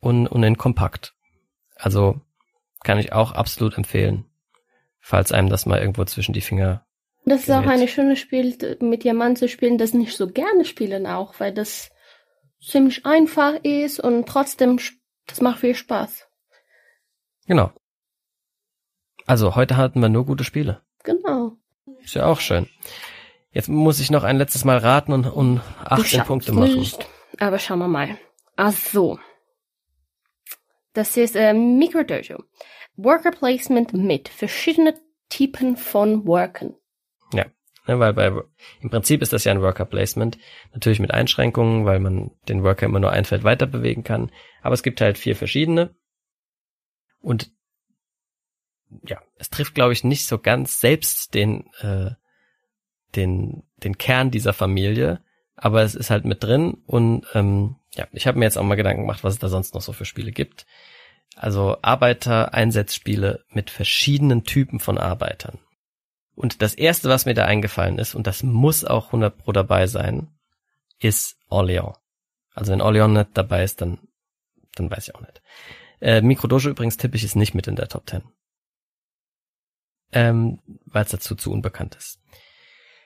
[0.00, 1.14] Und, und in kompakt.
[1.76, 2.20] Also
[2.82, 4.24] kann ich auch absolut empfehlen,
[4.98, 6.86] falls einem das mal irgendwo zwischen die Finger
[7.24, 7.76] Das ist auch gerät.
[7.76, 11.90] eine schöne Spiel, mit Diamant zu spielen, das nicht so gerne spielen auch, weil das
[12.60, 14.78] ziemlich einfach ist und trotzdem,
[15.26, 16.28] das macht viel Spaß.
[17.46, 17.72] Genau.
[19.26, 20.82] Also heute hatten wir nur gute Spiele.
[21.04, 21.59] Genau.
[22.02, 22.68] Ist ja auch schön.
[23.52, 26.74] Jetzt muss ich noch ein letztes Mal raten und, und Du 18 schaffst Punkte machen.
[26.74, 27.06] nicht.
[27.38, 28.16] Aber schauen wir mal.
[28.56, 29.18] Ach so.
[30.92, 32.42] Das ist äh, Microdojo.
[32.96, 34.94] Worker Placement mit verschiedenen
[35.28, 36.74] Typen von Worken.
[37.90, 38.30] Ne, weil bei,
[38.80, 40.38] im Prinzip ist das ja ein Worker Placement.
[40.72, 44.30] Natürlich mit Einschränkungen, weil man den Worker immer nur ein Feld weiter bewegen kann.
[44.62, 45.94] Aber es gibt halt vier verschiedene.
[47.20, 47.50] Und
[49.06, 52.10] ja, es trifft, glaube ich, nicht so ganz selbst den, äh,
[53.14, 55.20] den, den Kern dieser Familie.
[55.56, 56.78] Aber es ist halt mit drin.
[56.86, 59.74] Und ähm, ja, ich habe mir jetzt auch mal Gedanken gemacht, was es da sonst
[59.74, 60.66] noch so für Spiele gibt.
[61.36, 65.58] Also Arbeiter-Einsatzspiele mit verschiedenen Typen von Arbeitern.
[66.34, 69.86] Und das erste, was mir da eingefallen ist, und das muss auch 100 pro dabei
[69.86, 70.28] sein,
[70.98, 71.96] ist Orléans.
[72.54, 73.98] Also wenn Orléans nicht dabei ist, dann,
[74.74, 75.42] dann weiß ich auch nicht.
[76.00, 78.22] Äh, Mikrodojo übrigens tippe ich ist nicht mit in der Top 10.
[80.12, 82.20] Ähm, weil es dazu zu unbekannt ist.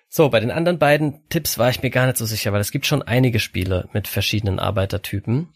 [0.09, 2.71] So, bei den anderen beiden Tipps war ich mir gar nicht so sicher, weil es
[2.71, 5.53] gibt schon einige Spiele mit verschiedenen Arbeitertypen.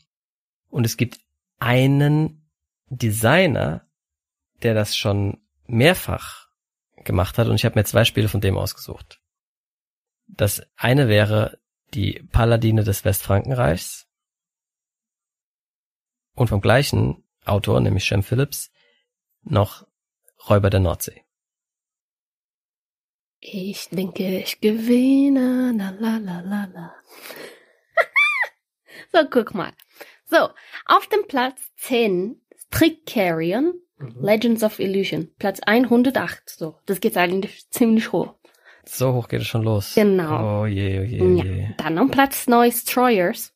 [0.69, 1.21] Und es gibt
[1.59, 2.51] einen
[2.89, 3.87] Designer,
[4.63, 6.49] der das schon mehrfach
[7.05, 9.21] gemacht hat und ich habe mir zwei Spiele von dem ausgesucht.
[10.27, 11.59] Das eine wäre
[11.95, 14.07] die Paladine des Westfrankenreichs
[16.35, 18.71] und vom gleichen Autor, nämlich Shem Phillips,
[19.43, 19.87] noch
[20.49, 21.23] Räuber der Nordsee.
[23.41, 25.73] Ich denke, ich gewinne.
[25.77, 26.95] La la la la la.
[29.13, 29.73] so, guck mal.
[30.27, 30.49] So,
[30.87, 33.75] auf dem Platz 10 Trick Carrion,
[34.21, 35.31] Legends of Illusion.
[35.39, 36.43] Platz 108.
[36.51, 38.35] So, das geht eigentlich ziemlich hoch.
[38.85, 39.95] So hoch geht es schon los.
[39.95, 40.63] Genau.
[40.63, 41.45] Oh je, oh je, oh Ja.
[41.45, 41.69] je.
[41.79, 43.55] Dann am Platz 9 Destroyers.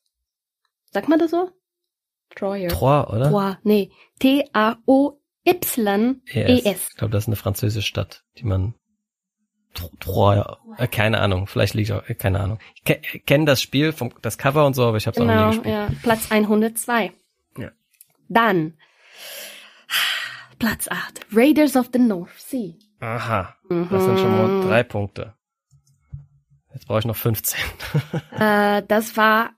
[0.91, 1.49] Sagt man das so?
[2.29, 2.69] Destroyer.
[2.69, 3.29] Trois, oder?
[3.29, 3.57] Trois.
[3.63, 3.91] Nee.
[4.19, 5.77] T-A-O-Y-E-S.
[6.65, 6.87] ES.
[6.89, 8.73] Ich glaube, das ist eine französische Stadt, die man
[9.73, 10.45] Tro- Troyes,
[10.77, 12.59] äh, keine Ahnung, vielleicht liegt auch, äh, keine Ahnung.
[12.75, 15.25] Ich ke kenne das Spiel, vom, das Cover und so, aber ich habe es auch
[15.25, 15.73] noch nie Genau, gespielt.
[15.73, 15.89] ja.
[16.03, 17.11] Platz 102.
[17.57, 17.71] Ja.
[18.29, 18.73] Dann
[20.59, 21.25] Platz 8.
[21.33, 22.73] Raiders of the North Sea.
[22.99, 24.61] Aha, das sind schon mal Mhm.
[24.67, 25.33] drei Punkte.
[26.73, 27.59] Jetzt brauche ich noch 15.
[28.39, 29.51] Äh, das war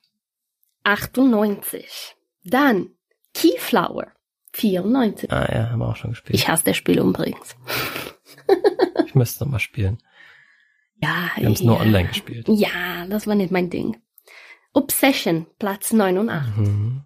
[0.84, 2.16] 98.
[2.43, 2.89] Dann
[3.34, 4.07] Keyflower.
[4.53, 5.32] 94.
[5.32, 6.36] ah ja, haben wir auch schon gespielt.
[6.36, 7.55] Ich hasse das Spiel übrigens.
[9.05, 9.97] Ich müsste noch mal spielen.
[11.01, 11.65] Ja, Wir haben es ja.
[11.67, 12.47] nur online gespielt.
[12.49, 14.01] Ja, das war nicht mein Ding.
[14.73, 16.57] Obsession, Platz 89.
[16.57, 17.01] Mhm.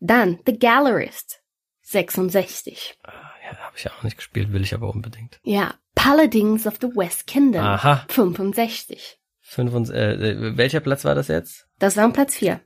[0.00, 1.42] Dann The Gallerist,
[1.82, 2.98] 66.
[3.02, 3.10] Ah,
[3.44, 5.40] Ja, habe ich ja auch nicht gespielt, will ich aber unbedingt.
[5.42, 8.04] Ja, Paladins of the West Kingdom, Aha.
[8.08, 9.18] 65.
[9.40, 11.66] Fünf und, äh, äh, welcher Platz war das jetzt?
[11.78, 12.60] Das war Platz 4.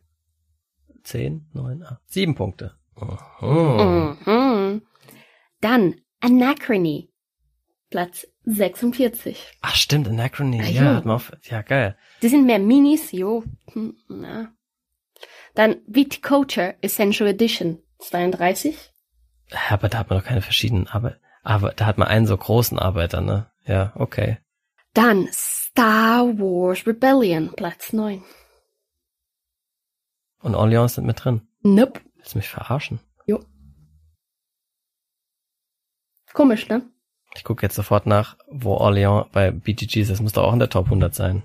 [1.04, 2.74] Zehn, neun, acht, sieben Punkte.
[3.40, 4.82] Mhm.
[5.60, 7.11] Dann Anachrony,
[7.92, 9.58] Platz 46.
[9.60, 10.62] Ach stimmt, Anachrony.
[10.62, 11.94] Ah, ja, hat man auf, ja, geil.
[12.22, 13.44] Die sind mehr Minis, jo.
[13.74, 14.50] Hm, Na.
[15.54, 18.90] Dann Viticulture Essential Edition, 32.
[19.68, 21.20] Aber da hat man doch keine verschiedenen Arbeit.
[21.42, 23.52] Aber da hat man einen so großen Arbeiter, ne?
[23.66, 24.38] Ja, okay.
[24.94, 28.24] Dann Star Wars Rebellion, Platz 9.
[30.40, 31.46] Und Orleans sind mit drin.
[31.60, 32.00] Nope.
[32.16, 33.00] Willst du mich verarschen?
[33.26, 33.44] Jo.
[36.32, 36.90] Komisch, ne?
[37.34, 40.10] Ich gucke jetzt sofort nach, wo Orleans bei BGG ist.
[40.10, 41.42] Das muss doch auch in der Top 100 sein.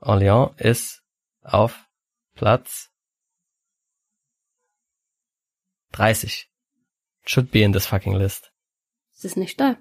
[0.00, 1.02] Orleans ist
[1.42, 1.86] auf
[2.34, 2.90] Platz
[5.92, 6.48] 30.
[7.24, 8.52] Should be in this fucking list.
[9.14, 9.76] Es ist nicht da.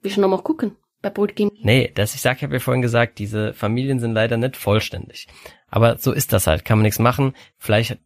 [0.00, 0.76] Wir schon nochmal gucken.
[1.00, 1.50] Bei Board Game.
[1.60, 5.26] Nee, das, ich sag, ich habe ja vorhin gesagt, diese Familien sind leider nicht vollständig.
[5.68, 7.34] Aber so ist das halt, kann man nichts machen.
[7.58, 7.98] Vielleicht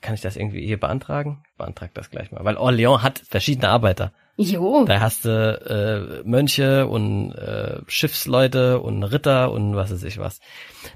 [0.00, 1.42] kann ich das irgendwie hier beantragen?
[1.56, 2.44] Beantrag das gleich mal.
[2.44, 4.12] Weil Orléans hat verschiedene Arbeiter.
[4.36, 4.84] Jo.
[4.86, 10.40] Da hast du äh, Mönche und äh, Schiffsleute und Ritter und was weiß ich was.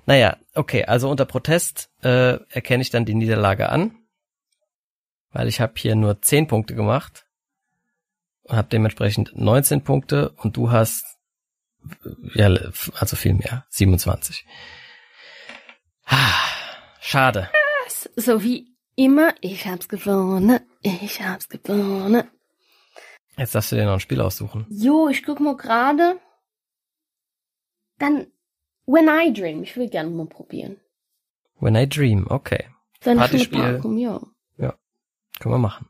[0.06, 3.94] Naja, okay, also unter Protest äh, erkenne ich dann die Niederlage an,
[5.32, 7.26] weil ich habe hier nur 10 Punkte gemacht
[8.44, 11.04] und habe dementsprechend 19 Punkte und du hast
[12.34, 14.46] ja also viel mehr, 27.
[16.06, 16.32] Ah,
[17.00, 17.50] schade.
[18.16, 22.24] So wie immer, ich hab's gewonnen, ich hab's gewonnen.
[23.36, 24.66] Jetzt darfst du dir noch ein Spiel aussuchen.
[24.70, 26.20] Jo, ich guck mal gerade.
[27.98, 28.26] Dann
[28.86, 29.62] When I Dream.
[29.62, 30.76] Ich will gerne mal probieren.
[31.58, 32.64] When I Dream, okay.
[33.00, 33.74] Dann Partyspiel.
[33.74, 34.20] Packung, ja.
[35.40, 35.88] Können wir machen.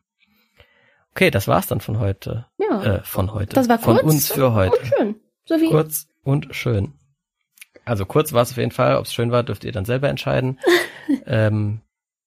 [1.13, 2.47] Okay, das war's dann von heute.
[2.59, 2.83] Ja.
[2.83, 3.55] Äh, von heute.
[3.55, 4.77] das war von kurz uns für heute.
[4.77, 5.15] Und schön.
[5.45, 6.95] So wie Kurz und schön.
[7.85, 8.97] Also kurz war es auf jeden Fall.
[8.97, 10.59] Ob es schön war, dürft ihr dann selber entscheiden.
[11.27, 11.83] ähm,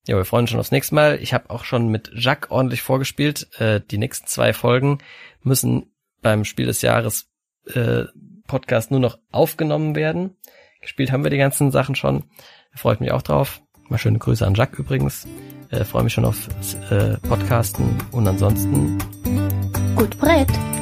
[0.08, 1.18] ja, wir freuen uns schon aufs nächste Mal.
[1.20, 3.48] Ich habe auch schon mit Jacques ordentlich vorgespielt.
[3.60, 4.98] Äh, die nächsten zwei Folgen
[5.42, 5.92] müssen
[6.22, 7.28] beim Spiel des Jahres
[7.66, 8.04] äh,
[8.46, 10.36] Podcast nur noch aufgenommen werden.
[10.80, 12.24] Gespielt haben wir die ganzen Sachen schon.
[12.74, 13.60] Freut mich auch drauf.
[13.88, 15.26] Mal schöne Grüße an Jacques übrigens.
[15.70, 16.48] Äh, Freue mich schon auf
[16.90, 18.98] äh, Podcasten und ansonsten
[19.94, 20.48] gut Brett.
[20.48, 20.77] gut Brett.